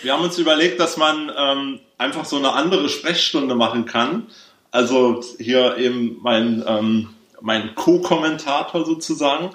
[0.00, 4.28] Wir haben uns überlegt, dass man ähm, einfach so eine andere Sprechstunde machen kann.
[4.70, 7.10] Also hier eben mein, ähm,
[7.42, 9.50] mein Co-Kommentator sozusagen.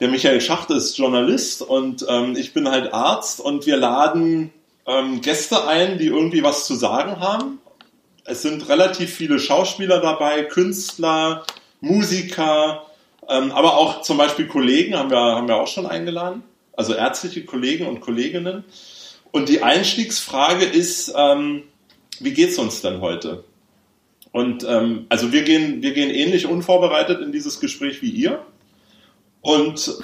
[0.00, 4.52] Der Michael Schacht ist Journalist und ähm, ich bin halt Arzt und wir laden
[4.86, 7.60] ähm, Gäste ein, die irgendwie was zu sagen haben.
[8.24, 11.44] Es sind relativ viele Schauspieler dabei, Künstler,
[11.80, 12.86] Musiker,
[13.28, 16.42] ähm, aber auch zum Beispiel Kollegen haben wir, haben wir auch schon eingeladen.
[16.76, 18.64] Also ärztliche Kollegen und Kolleginnen.
[19.32, 21.64] Und die Einstiegsfrage ist, ähm,
[22.20, 23.44] wie geht's uns denn heute?
[24.32, 28.44] Und ähm, also wir gehen, wir gehen ähnlich unvorbereitet in dieses Gespräch wie ihr
[29.40, 29.98] und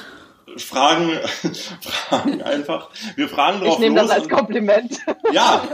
[0.57, 1.11] fragen,
[1.81, 2.91] fragen einfach.
[3.17, 4.99] Wir fragen drauf Ich nehme das als und- Kompliment.
[5.33, 5.67] ja,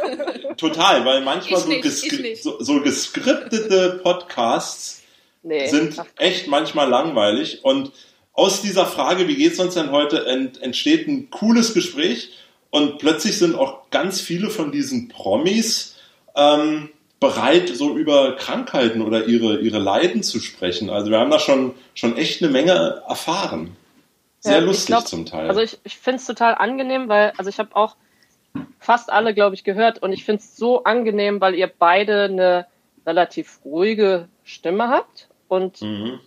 [0.57, 1.85] total, weil manchmal so, nicht,
[2.21, 2.43] nicht.
[2.43, 5.02] so, so geskriptete Podcasts
[5.43, 5.67] Nee.
[5.67, 7.65] sind echt manchmal langweilig.
[7.65, 7.93] Und
[8.33, 12.31] aus dieser Frage, wie geht's uns denn heute, ent, entsteht ein cooles Gespräch.
[12.71, 15.97] Und plötzlich sind auch ganz viele von diesen Promis
[16.35, 16.89] ähm,
[17.21, 20.89] bereit, so über Krankheiten oder ihre, ihre Leiden zu sprechen.
[20.89, 23.77] Also wir haben da schon, schon echt eine Menge erfahren.
[24.41, 25.49] Sehr Ja, lustig glaub, zum Teil.
[25.49, 27.97] Also ich, ich finde es total angenehm, weil, also ich habe auch
[28.81, 32.67] fast alle, glaube ich, gehört und ich finde es so angenehm, weil ihr beide eine
[33.07, 36.19] relativ ruhige Stimme habt und mhm.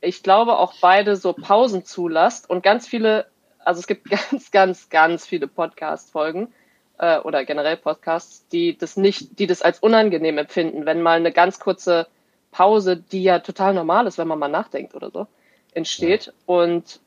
[0.00, 3.26] ich glaube auch beide so Pausen zulasst und ganz viele,
[3.58, 6.54] also es gibt ganz, ganz, ganz viele Podcast-Folgen
[6.98, 11.32] äh, oder generell Podcasts, die das nicht, die das als unangenehm empfinden, wenn mal eine
[11.32, 12.06] ganz kurze
[12.52, 15.26] Pause, die ja total normal ist, wenn man mal nachdenkt oder so,
[15.74, 16.32] entsteht.
[16.46, 17.00] Und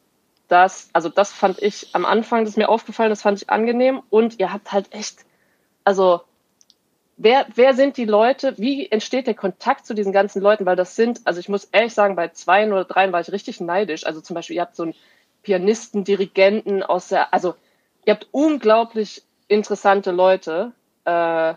[0.50, 4.02] das, also das fand ich am Anfang, das ist mir aufgefallen, das fand ich angenehm
[4.10, 5.20] und ihr habt halt echt,
[5.86, 6.20] also
[7.18, 10.96] wer, wer sind die Leute, wie entsteht der Kontakt zu diesen ganzen Leuten, weil das
[10.96, 14.22] sind, also ich muss ehrlich sagen, bei zwei oder dreien war ich richtig neidisch, also
[14.22, 14.96] zum Beispiel ihr habt so einen
[15.44, 17.56] Pianisten, Dirigenten aus der, also
[18.06, 20.72] ihr habt unglaublich interessante Leute,
[21.06, 21.54] äh,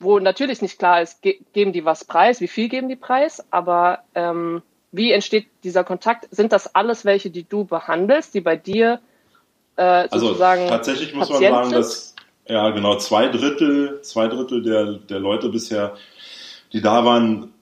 [0.00, 3.44] wo natürlich nicht klar ist, ge geben die was preis, wie viel geben die preis,
[3.50, 6.28] aber ähm, wie entsteht dieser Kontakt?
[6.30, 9.00] Sind das alles welche, die du behandelst, die bei dir
[9.76, 12.13] äh, Also sozusagen tatsächlich muss Patient man sagen, dass
[12.48, 15.96] ja genau zwei Drittel, zwei Drittel der, der Leute bisher,
[16.72, 17.52] die da waren,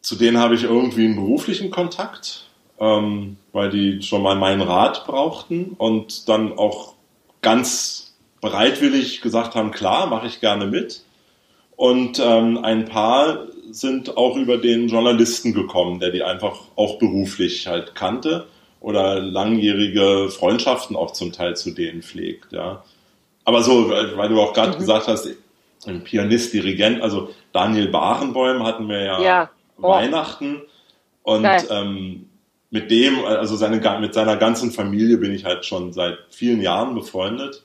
[0.00, 2.46] zu denen habe ich irgendwie einen beruflichen Kontakt,
[2.78, 6.94] ähm, weil die schon mal meinen Rat brauchten und dann auch
[7.42, 11.02] ganz bereitwillig gesagt haben, klar, mache ich gerne mit.
[11.76, 17.66] Und ähm, ein paar sind auch über den Journalisten gekommen, der die einfach auch beruflich
[17.66, 18.46] halt kannte
[18.80, 22.82] oder langjährige Freundschaften auch zum Teil zu denen pflegt, ja.
[23.50, 25.28] Aber so, weil du auch gerade gesagt hast,
[25.84, 29.50] ein Pianist, Dirigent, also Daniel Barenboim hatten wir ja, Ja.
[29.82, 29.88] Oh.
[29.88, 30.62] Weihnachten
[31.24, 32.28] und ähm,
[32.70, 36.94] mit dem, also seine, mit seiner ganzen Familie bin ich halt schon seit vielen Jahren
[36.94, 37.64] befreundet.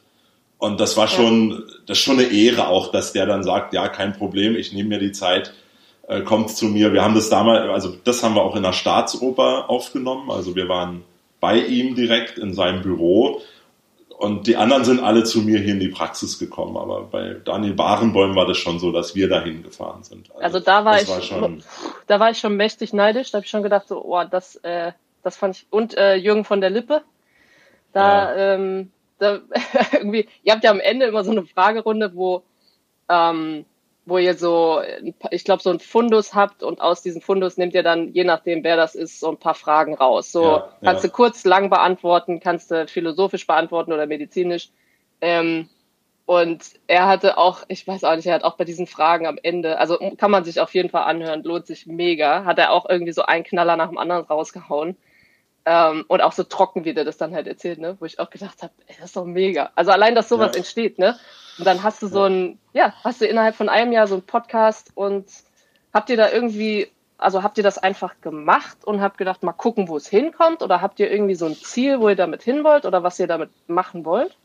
[0.57, 3.89] Und das war schon, das ist schon eine Ehre auch, dass der dann sagt, ja,
[3.89, 5.53] kein Problem, ich nehme mir die Zeit,
[6.07, 6.93] äh, kommt zu mir.
[6.93, 10.31] Wir haben das damals, also das haben wir auch in der Staatsoper aufgenommen.
[10.31, 11.03] Also wir waren
[11.39, 13.41] bei ihm direkt in seinem Büro.
[14.17, 16.77] Und die anderen sind alle zu mir hier in die Praxis gekommen.
[16.77, 20.31] Aber bei Daniel Barenbäum war das schon so, dass wir dahin gefahren sind.
[20.31, 21.63] Also, also da war ich, war schon,
[22.07, 23.31] da war ich schon mächtig neidisch.
[23.31, 25.67] Da habe ich schon gedacht, so, oh, das, äh, das fand ich.
[25.69, 27.01] Und äh, Jürgen von der Lippe.
[27.91, 28.53] Da, ja.
[28.53, 29.39] ähm, da
[29.91, 32.43] irgendwie, ihr habt ja am Ende immer so eine Fragerunde, wo
[33.09, 33.65] ähm,
[34.05, 34.81] wo ihr so,
[35.31, 38.63] ich glaube, so ein Fundus habt und aus diesem Fundus nehmt ihr dann, je nachdem,
[38.63, 40.31] wer das ist, so ein paar Fragen raus.
[40.31, 41.09] So ja, kannst ja.
[41.09, 44.69] du kurz, lang beantworten, kannst du philosophisch beantworten oder medizinisch.
[45.21, 45.69] Ähm,
[46.27, 49.39] und er hatte auch, ich weiß auch nicht, er hat auch bei diesen Fragen am
[49.41, 52.87] Ende, also kann man sich auf jeden Fall anhören, lohnt sich mega, hat er auch
[52.89, 54.97] irgendwie so einen Knaller nach dem anderen rausgehauen.
[55.67, 57.97] Ähm, und auch so trocken, wie der das dann halt erzählt, ne?
[57.99, 59.71] Wo ich auch gedacht habe, das ist doch mega.
[59.75, 60.57] Also allein, dass sowas ja.
[60.57, 61.17] entsteht, ne?
[61.57, 64.21] Und dann hast du so ein, ja, hast du innerhalb von einem Jahr so ein
[64.21, 65.25] Podcast und
[65.91, 69.87] habt ihr da irgendwie, also habt ihr das einfach gemacht und habt gedacht, mal gucken,
[69.87, 70.61] wo es hinkommt?
[70.61, 73.27] Oder habt ihr irgendwie so ein Ziel, wo ihr damit hin wollt oder was ihr
[73.27, 74.35] damit machen wollt?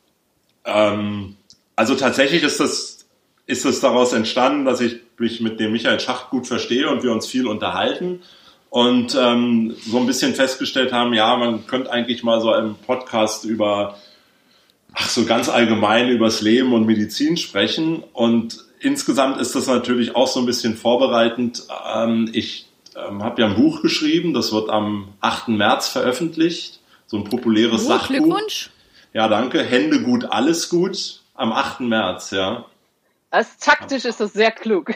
[0.64, 1.36] Ähm,
[1.76, 3.06] also tatsächlich ist das,
[3.44, 7.12] ist es daraus entstanden, dass ich mich mit dem Michael Schacht gut verstehe und wir
[7.12, 8.22] uns viel unterhalten
[8.70, 13.44] und ähm, so ein bisschen festgestellt haben, ja, man könnte eigentlich mal so einen Podcast
[13.44, 13.96] über
[14.94, 18.04] ach, so ganz allgemein übers Leben und Medizin sprechen.
[18.12, 21.64] Und insgesamt ist das natürlich auch so ein bisschen vorbereitend.
[21.94, 25.48] Ähm, ich ähm, habe ja ein Buch geschrieben, das wird am 8.
[25.48, 26.78] März veröffentlicht.
[27.06, 28.08] So ein populäres Sachbuch.
[28.08, 28.70] Glückwunsch.
[29.12, 29.64] Ja, danke.
[29.64, 31.22] Hände gut, alles gut.
[31.34, 31.80] Am 8.
[31.80, 32.66] März, ja.
[33.30, 34.92] Als taktisch ist das sehr klug.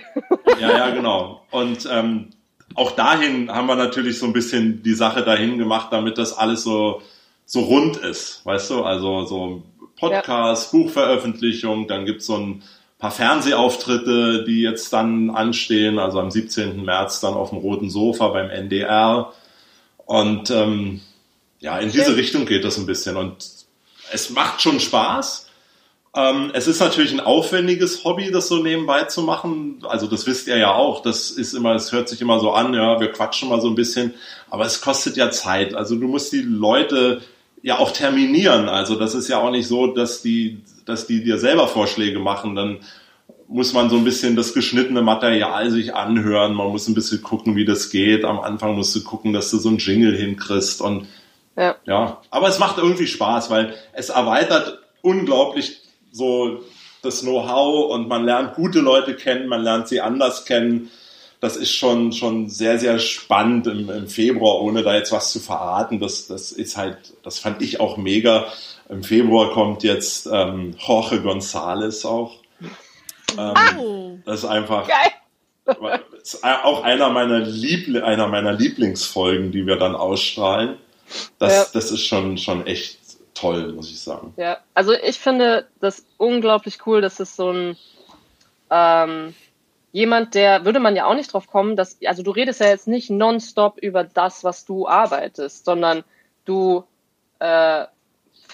[0.61, 1.45] Ja, ja, genau.
[1.51, 2.31] Und ähm,
[2.75, 6.65] auch dahin haben wir natürlich so ein bisschen die Sache dahin gemacht, damit das alles
[6.65, 7.03] so,
[7.47, 8.83] so rund ist, weißt du?
[8.83, 9.63] Also so
[9.97, 10.79] Podcast, ja.
[10.79, 12.63] Buchveröffentlichung, dann gibt's so ein
[12.99, 16.85] paar Fernsehauftritte, die jetzt dann anstehen, also am 17.
[16.85, 19.33] März dann auf dem roten Sofa beim NDR.
[20.07, 21.01] Und ähm,
[21.61, 23.17] ja, in diese Richtung geht das ein bisschen.
[23.17, 23.37] Und
[24.13, 25.44] es macht schon Spaß.
[26.17, 29.81] Ähm, es ist natürlich ein aufwendiges Hobby, das so nebenbei zu machen.
[29.83, 31.03] Also das wisst ihr ja auch.
[31.03, 33.75] Das ist immer, es hört sich immer so an, ja, wir quatschen mal so ein
[33.75, 34.15] bisschen,
[34.49, 35.75] aber es kostet ja Zeit.
[35.75, 37.23] Also du musst die Leute
[37.63, 38.69] ja auch terminieren.
[38.69, 42.55] Also das ist ja auch nicht so, dass die, dass die dir selber Vorschläge machen.
[42.55, 42.79] Dann
[43.49, 46.55] muss man so ein bisschen das geschnittene Material sich anhören.
[46.55, 48.25] Man muss ein bisschen gucken, wie das geht.
[48.25, 51.09] Am Anfang musst du gucken, dass du so ein Jingle hinkriegst und
[51.57, 51.77] ja.
[51.87, 52.21] ja.
[52.31, 55.84] Aber es macht irgendwie Spaß, weil es erweitert unglaublich
[56.15, 56.63] so
[57.03, 60.91] das Know-how und man lernt gute Leute kennen, man lernt sie anders kennen
[61.45, 65.41] das ist schon, schon sehr, sehr spannend im, im Februar, ohne da jetzt was zu
[65.41, 66.01] verraten.
[66.01, 68.47] Das, das ist halt, das fand ich auch mega.
[68.89, 72.39] Im Februar kommt jetzt ähm, Jorge González auch.
[73.37, 74.19] Ähm, oh.
[74.25, 74.89] Das ist einfach.
[74.89, 76.01] Geil.
[76.23, 80.79] Ist auch einer meiner, Liebl einer meiner Lieblingsfolgen, die wir dann ausstrahlen.
[81.39, 81.67] Das, ja.
[81.75, 83.04] das ist schon, schon echt
[83.35, 84.33] toll, muss ich sagen.
[84.37, 87.77] Ja, also ich finde das unglaublich cool, dass es so ein
[88.71, 89.35] ähm,
[89.93, 92.89] jemand, der, würde man ja auch nicht drauf kommen, dass, also du redest ja jetzt
[92.89, 96.03] nicht nonstop über das, was du arbeitest, sondern
[96.45, 96.85] du,
[97.39, 97.85] äh,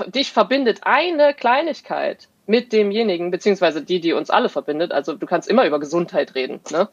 [0.08, 4.92] dich verbindet eine Kleinigkeit mit demjenigen, beziehungsweise die, die uns alle verbindet.
[4.92, 6.88] Also du kannst immer über Gesundheit reden, ne?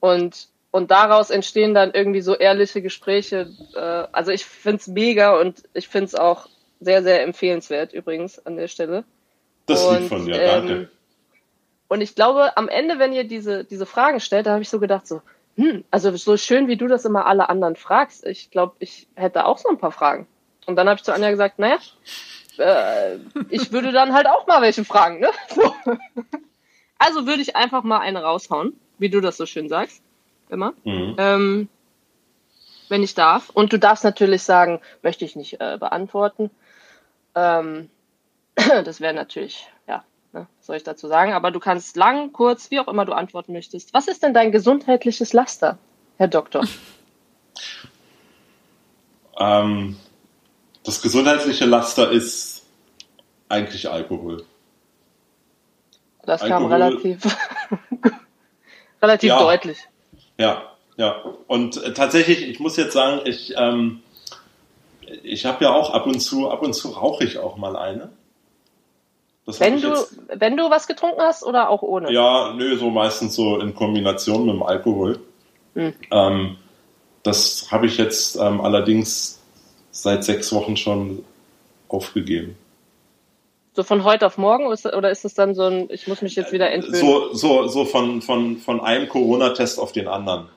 [0.00, 3.50] Und, und daraus entstehen dann irgendwie so ehrliche Gespräche.
[3.74, 6.48] Äh, also ich find's mega und ich find's auch
[6.80, 9.04] sehr, sehr empfehlenswert übrigens an der Stelle.
[9.66, 10.90] Das liegt von dir, ähm, danke.
[11.88, 14.80] Und ich glaube, am Ende, wenn ihr diese, diese Fragen stellt, da habe ich so
[14.80, 15.22] gedacht, so,
[15.56, 19.46] hm, also so schön, wie du das immer alle anderen fragst, ich glaube, ich hätte
[19.46, 20.26] auch so ein paar Fragen.
[20.66, 21.78] Und dann habe ich zu Anja gesagt, naja,
[22.58, 23.16] äh,
[23.50, 25.28] ich würde dann halt auch mal welche fragen, ne?
[25.54, 25.72] So.
[26.98, 30.02] Also würde ich einfach mal eine raushauen, wie du das so schön sagst,
[30.48, 30.72] immer.
[30.84, 31.16] Mhm.
[31.18, 31.68] Ähm,
[32.88, 33.50] wenn ich darf.
[33.50, 36.50] Und du darfst natürlich sagen, möchte ich nicht äh, beantworten.
[37.34, 37.90] Ähm,
[38.54, 39.68] das wäre natürlich
[40.34, 40.48] Ne?
[40.58, 41.32] Was soll ich dazu sagen?
[41.32, 43.94] Aber du kannst lang, kurz, wie auch immer du antworten möchtest.
[43.94, 45.78] Was ist denn dein gesundheitliches Laster,
[46.18, 46.66] Herr Doktor?
[49.36, 49.96] Ähm,
[50.84, 52.66] das gesundheitliche Laster ist
[53.48, 54.44] eigentlich Alkohol.
[56.22, 57.36] Das Alkohol, kam relativ,
[59.02, 59.78] relativ ja, deutlich.
[60.38, 61.20] Ja, ja.
[61.48, 64.04] Und äh, tatsächlich, ich muss jetzt sagen, ich, ähm,
[65.22, 68.10] ich habe ja auch ab und zu, ab und zu rauche ich auch mal eine.
[69.46, 69.94] wenn du,
[70.34, 72.12] wenn du was getrunken hast oder auch ohne?
[72.12, 75.20] Ja, nö, so meistens so in Kombination mit dem Alkohol.
[75.74, 75.92] Hm.
[76.10, 76.56] Ähm,
[77.22, 79.40] das habe ich jetzt ähm, allerdings
[79.90, 81.24] seit sechs Wochen schon
[81.88, 82.56] aufgegeben.
[83.76, 86.52] So von heute auf morgen oder ist es dann so ein, ich muss mich jetzt
[86.52, 87.00] wieder entwöhnen?
[87.00, 90.48] So, so, so von, von, von einem Corona-Test auf den anderen.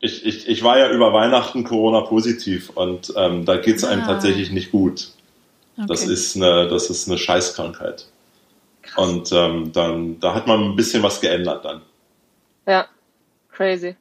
[0.00, 4.06] Ich, ich, ich war ja über Weihnachten Corona-positiv und ähm, da geht's einem Ah.
[4.06, 5.10] tatsächlich nicht gut.
[5.88, 6.12] Das Okay.
[6.12, 8.06] ist eine, das ist eine Scheißkrankheit.
[8.96, 11.82] Und ähm, dann, da hat man ein bisschen was geändert dann.
[12.66, 12.86] Ja,
[13.50, 13.96] crazy.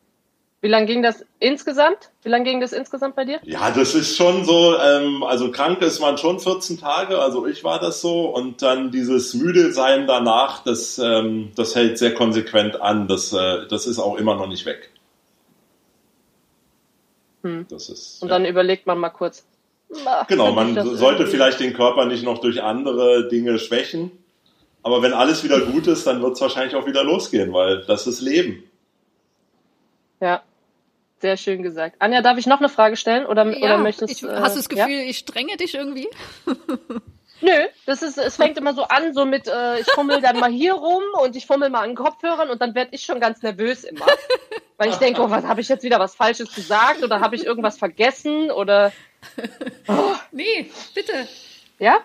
[0.62, 2.12] Wie lange ging das insgesamt?
[2.22, 3.40] Wie lange ging das insgesamt bei dir?
[3.44, 7.64] Ja, das ist schon so, ähm, also krank ist man schon 14 Tage, also ich
[7.64, 12.80] war das so und dann dieses müde sein danach, das, ähm, das hält sehr konsequent
[12.80, 14.92] an, das, äh, das ist auch immer noch nicht weg.
[17.44, 17.66] Hm.
[17.70, 18.36] Das ist, Und ja.
[18.36, 19.46] dann überlegt man mal kurz.
[20.06, 24.12] "Ah, Genau, man sollte irgendwie?" vielleicht den Körper nicht noch durch andere Dinge schwächen,
[24.84, 28.08] aber wenn alles wieder gut ist, dann wird es wahrscheinlich auch wieder losgehen, weil das
[28.08, 28.64] ist Leben.
[30.20, 30.44] Ja,
[31.20, 31.96] sehr schön gesagt.
[32.00, 34.62] Anja, darf ich noch eine Frage stellen oder, oder Ja, möchtest ich, äh, hast du
[34.62, 34.86] das ja?
[34.86, 36.08] Gefühl, ich dränge dich irgendwie?
[37.42, 40.52] Nö, das ist, es fängt immer so an, so mit, äh, ich fummel dann mal
[40.52, 43.42] hier rum und ich fummel mal an den Kopfhörern und dann werde ich schon ganz
[43.42, 44.06] nervös immer.
[44.78, 47.46] Weil ich denke, oh, was habe ich jetzt wieder was Falsches gesagt oder habe ich
[47.46, 48.92] irgendwas vergessen oder
[50.32, 51.28] Nee, bitte.
[51.80, 51.98] ja?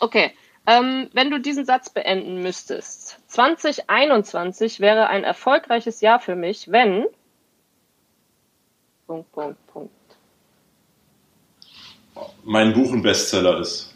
[0.00, 0.32] Okay.
[0.66, 3.18] Ähm, wenn du diesen Satz beenden müsstest.
[3.28, 7.06] 2021 wäre ein erfolgreiches Jahr für mich, wenn.
[9.06, 9.92] Punkt, Punkt, Punkt.
[12.42, 13.95] Mein Buch ein Bestseller ist.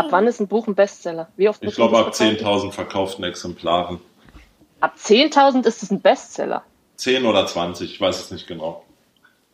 [0.00, 1.28] Ab wann ist ein Buch ein Bestseller?
[1.36, 2.68] Wie oft Ich glaube ab verkaufen?
[2.68, 4.00] 10.000 verkauften Exemplaren.
[4.80, 6.62] Ab 10.000 ist es ein Bestseller.
[6.96, 8.82] 10 oder 20, ich weiß es nicht genau.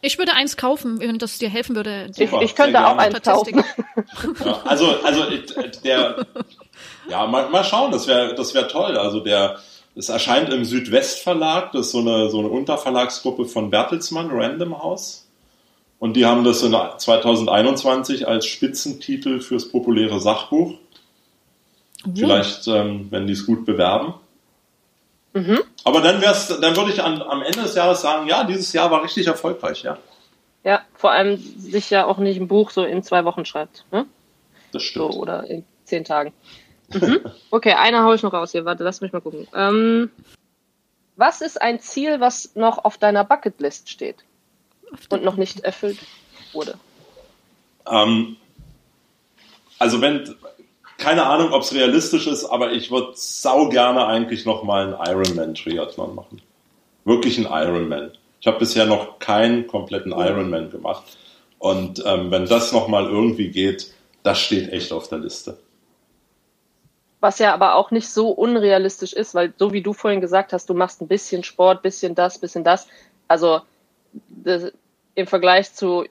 [0.03, 2.11] Ich würde eins kaufen, wenn das dir helfen würde.
[2.17, 3.65] Ich, ich könnte auch eins kaufen.
[4.45, 5.25] Ja, also, also
[5.85, 6.27] der,
[7.09, 8.97] ja, mal, mal schauen, das wäre das wär toll.
[8.99, 9.59] Also der,
[9.97, 15.26] es erscheint im Südwestverlag, das ist so eine, so eine Unterverlagsgruppe von Bertelsmann, Random House.
[15.99, 20.75] Und die haben das in 2021 als Spitzentitel fürs populäre Sachbuch.
[22.15, 24.15] Vielleicht, ähm, wenn die es gut bewerben.
[25.33, 25.61] Mhm.
[25.85, 28.91] Aber dann wär's, dann würde ich an, am Ende des Jahres sagen, ja, dieses Jahr
[28.91, 29.99] war richtig erfolgreich, ja.
[30.65, 33.85] Ja, vor allem sich ja auch nicht ein Buch so in zwei Wochen schreibt.
[33.93, 34.07] Ne?
[34.73, 35.15] Das So, stimmt.
[35.15, 36.33] oder in zehn Tagen.
[36.93, 37.21] Mhm.
[37.51, 38.65] Okay, eine hau ich noch raus hier.
[38.65, 39.47] Warte, lass mich mal gucken.
[39.55, 40.11] Ähm,
[41.17, 44.17] was ist ein Ziel, was noch auf deiner Bucketlist steht
[45.11, 45.99] und noch nicht erfüllt
[46.53, 46.79] wurde?
[47.91, 48.37] Ähm,
[49.79, 50.35] also wenn,
[50.99, 55.09] keine Ahnung, ob es realistisch ist, aber ich würde sau gerne eigentlich noch mal einen
[55.09, 56.41] Ironman Triathlon machen.
[57.05, 58.13] Wirklich einen Ironman.
[58.41, 61.05] Ich habe bisher noch keinen kompletten Ironman gemacht.
[61.59, 65.59] Und ähm, wenn das noch mal irgendwie geht, das steht echt auf der Liste.
[67.21, 70.69] Was ja aber auch nicht so unrealistisch ist, weil so wie du vorhin gesagt hast,
[70.69, 72.87] du machst ein bisschen Sport, bisschen das, bisschen das.
[73.27, 73.63] Also
[74.29, 74.73] das,
[75.15, 76.05] im Vergleich zu,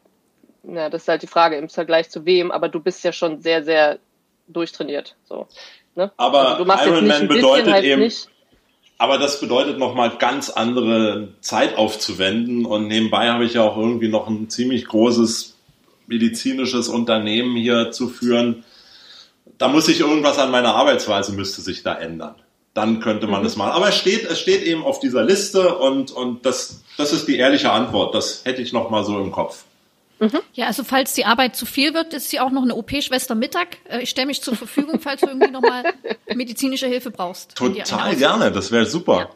[0.64, 3.42] na, das ist halt die Frage, im Vergleich zu wem, aber du bist ja schon
[3.42, 4.00] sehr, sehr
[4.48, 5.16] durchtrainiert.
[5.26, 5.48] So,
[5.96, 6.12] ne?
[6.18, 8.30] Aber also Ironman bedeutet halt eben- nicht.
[8.98, 12.66] Aber das bedeutet nochmal ganz andere Zeit aufzuwenden.
[12.66, 15.58] Und nebenbei habe ich ja auch irgendwie noch ein ziemlich großes
[16.08, 18.64] medizinisches Unternehmen hier zu führen.
[19.58, 22.36] Da muss sich irgendwas an meiner Arbeitsweise müsste sich da ändern.
[22.76, 23.46] Dann könnte man Mhm.
[23.46, 23.72] das machen.
[23.72, 27.38] Aber es steht, es steht eben auf dieser Liste und, und das, das ist die
[27.38, 28.14] ehrliche Antwort.
[28.14, 29.64] Das hätte ich noch mal so im Kopf.
[30.54, 33.78] Ja, also falls die Arbeit zu viel wird, ist sie auch noch eine OP-Schwester Mittag.
[33.90, 35.84] Äh, Ich stelle mich zur Verfügung, falls du irgendwie nochmal
[36.34, 37.56] medizinische Hilfe brauchst.
[37.56, 39.18] Total gerne, das wäre super.
[39.20, 39.30] Ja.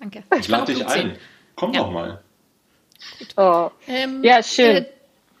[0.00, 0.22] Danke.
[0.38, 1.16] Ich lade dich ein.
[1.56, 1.80] Komm Ja.
[1.84, 2.20] doch mal.
[3.36, 3.70] Oh.
[3.88, 4.76] Ähm, Ja, schön.
[4.76, 4.86] Äh,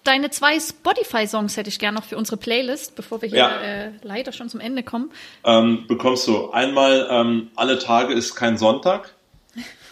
[0.04, 3.60] deine zwei Spotify-Songs hätte ich gerne noch für unsere Playlist, bevor wir hier Ja.
[3.60, 5.10] äh, leider schon zum Ende kommen.
[5.44, 9.14] ähm, bekommst du einmal ähm, alle Tage ist kein Sonntag.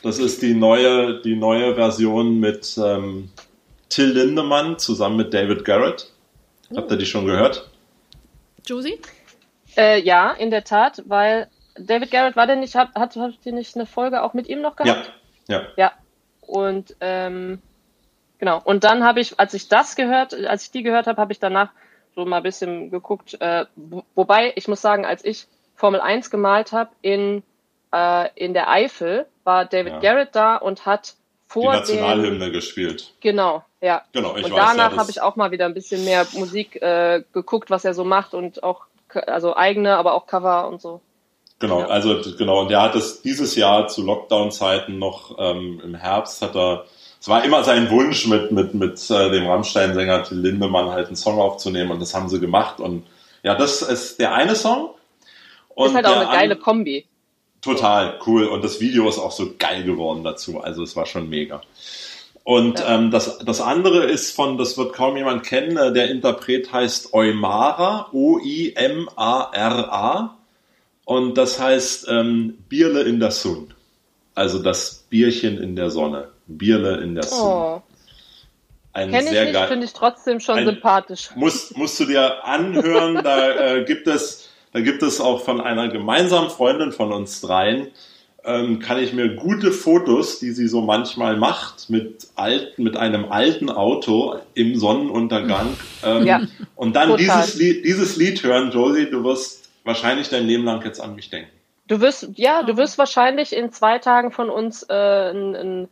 [0.02, 3.30] Das ist die neue, die neue Version mit ähm,
[3.88, 6.12] Till Lindemann zusammen mit David Garrett.
[6.76, 7.68] Habt ihr die schon gehört?
[8.64, 9.00] Josie?
[9.76, 11.48] Äh, ja, in der Tat, weil
[11.78, 14.61] David Garrett war denn nicht, hat, hat, hat ihr nicht eine Folge auch mit ihm
[14.61, 15.12] noch gehabt?
[15.48, 15.66] Ja, ja.
[15.76, 15.92] Ja.
[16.42, 17.61] Und ähm,
[18.39, 18.61] genau.
[18.64, 21.39] Und dann habe ich, als ich das gehört, als ich die gehört habe, habe ich
[21.41, 21.70] danach
[22.14, 23.41] so mal ein bisschen geguckt.
[23.41, 27.43] Äh, wo, wobei, ich muss sagen, als ich Formel 1 gemalt habe in,
[27.95, 29.99] äh, in der Eifel, war David Ja.
[30.01, 33.14] Garrett da und hat Die vor dem, Nationalhymne gespielt.
[33.20, 34.03] Genau, ja.
[34.12, 36.26] Genau, ich und weiß ja, danach das- habe ich auch mal wieder ein bisschen mehr
[36.32, 38.82] Musik äh, geguckt, was er so macht und auch
[39.26, 41.01] also eigene, aber auch Cover und so.
[41.61, 41.86] Genau, Ja.
[41.86, 46.55] also genau, und der hat es dieses Jahr zu Lockdown-Zeiten noch ähm, im Herbst hat
[46.55, 46.84] er,
[47.21, 51.16] es war immer sein Wunsch mit mit mit äh, dem Rammstein-Sänger Till Lindemann halt einen
[51.16, 53.05] Song aufzunehmen und das haben sie gemacht und
[53.43, 54.91] ja, das ist der eine Song.
[55.75, 57.07] Und ist halt auch eine geile Kombi.
[57.61, 61.29] Total cool und das Video ist auch so geil geworden dazu, also es war schon
[61.29, 61.61] mega.
[62.49, 66.73] Und ähm, das, das andere ist von, das wird kaum jemand kennen, äh, der Interpret
[66.73, 69.59] heißt Eumara, O-I-M-A-R-A.
[71.05, 73.75] Und das heißt ähm, Bierle in der Sun.
[74.35, 76.29] Also das Bierchen in der Sonne.
[76.49, 77.38] Bierle in der Sun.
[77.40, 77.82] Oh.
[78.92, 79.68] Ein Kenne ich sehr nicht, geil.
[79.68, 81.30] finde ich trotzdem schon Ein- sympathisch.
[81.36, 85.88] Musst, musst du dir anhören, da äh, gibt es, da gibt es auch von einer
[85.88, 87.88] gemeinsamen Freundin von uns dreien,
[88.44, 93.30] ähm, kann ich mir gute Fotos, die sie so manchmal macht, mit alten, mit einem
[93.30, 95.76] alten Auto im Sonnenuntergang.
[96.05, 96.40] Ähm, Ja,
[96.76, 97.18] und dann total.
[97.42, 101.28] dieses Lied, dieses Lied hören, Josie, du wirst wahrscheinlich dein Leben lang jetzt an mich
[101.28, 101.51] denken.
[101.88, 105.88] Du wirst, ja, du wirst wahrscheinlich in zwei Tagen von uns äh, ein, ein,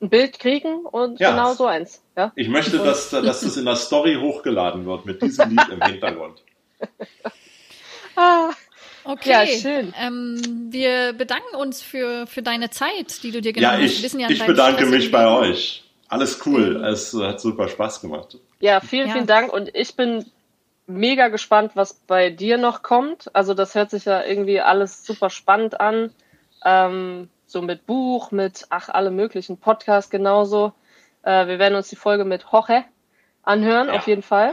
[0.00, 1.30] ein Bild kriegen und Ja.
[1.30, 2.02] genau so eins.
[2.16, 2.32] Ja?
[2.36, 6.42] Ich möchte, dass, dass das in der Story hochgeladen wird mit diesem Lied im Hintergrund.
[8.16, 8.50] Ah,
[9.04, 9.30] Okay.
[9.30, 9.94] Ja, schön.
[9.96, 13.80] Ähm, wir bedanken uns für, für deine Zeit, die du dir Ja, genommen hast.
[13.82, 15.84] Wir ich, wissen ja, ich bedanke stressigen mich bei euch.
[16.08, 16.84] Alles cool.
[16.84, 18.36] Es hat super Spaß gemacht.
[18.60, 19.12] ja, vielen, Ja.
[19.14, 20.24] vielen Dank und ich bin
[20.88, 23.32] mega gespannt, was bei dir noch kommt.
[23.34, 26.10] Also das hört sich ja irgendwie alles super spannend an.
[26.64, 30.74] Ähm, so mit Buch, mit ach, alle möglichen Podcasts genauso.
[31.22, 32.84] Äh, wir werden uns die Folge mit Hoche
[33.42, 33.94] anhören, Ja.
[33.94, 34.52] auf jeden Fall.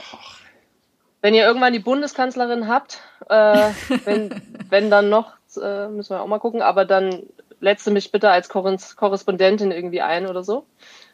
[1.22, 3.72] Wenn ihr irgendwann die Bundeskanzlerin habt, äh,
[4.06, 7.24] wenn, wenn dann noch, äh, müssen wir auch mal gucken, aber dann
[7.60, 10.66] letzte mich bitte als Korres- Korrespondentin irgendwie ein oder so.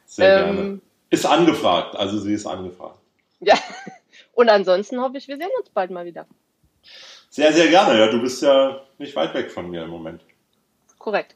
[0.06, 0.80] Sehr Ähm, gerne.
[1.10, 3.00] Ist angefragt, also sie ist angefragt.
[3.40, 3.56] Ja.
[4.34, 6.28] Und ansonsten hoffe ich, wir sehen uns bald mal wieder.
[7.32, 7.98] Sehr, sehr gerne.
[8.00, 10.22] Ja, du bist ja nicht weit weg von mir im Moment.
[11.00, 11.34] Korrekt.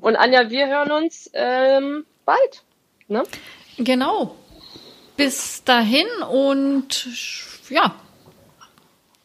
[0.00, 2.62] Und Anja, wir hören uns ähm, bald.
[3.08, 3.22] Ne?
[3.78, 4.34] Genau.
[5.16, 7.06] Bis dahin und
[7.70, 7.94] ja,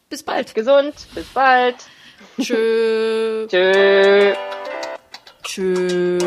[0.10, 0.54] bis bald.
[0.54, 0.94] Gesund.
[1.16, 1.76] Bis bald.
[2.40, 3.48] Tschö.
[3.50, 4.34] Tschö.
[5.44, 6.18] Tschö.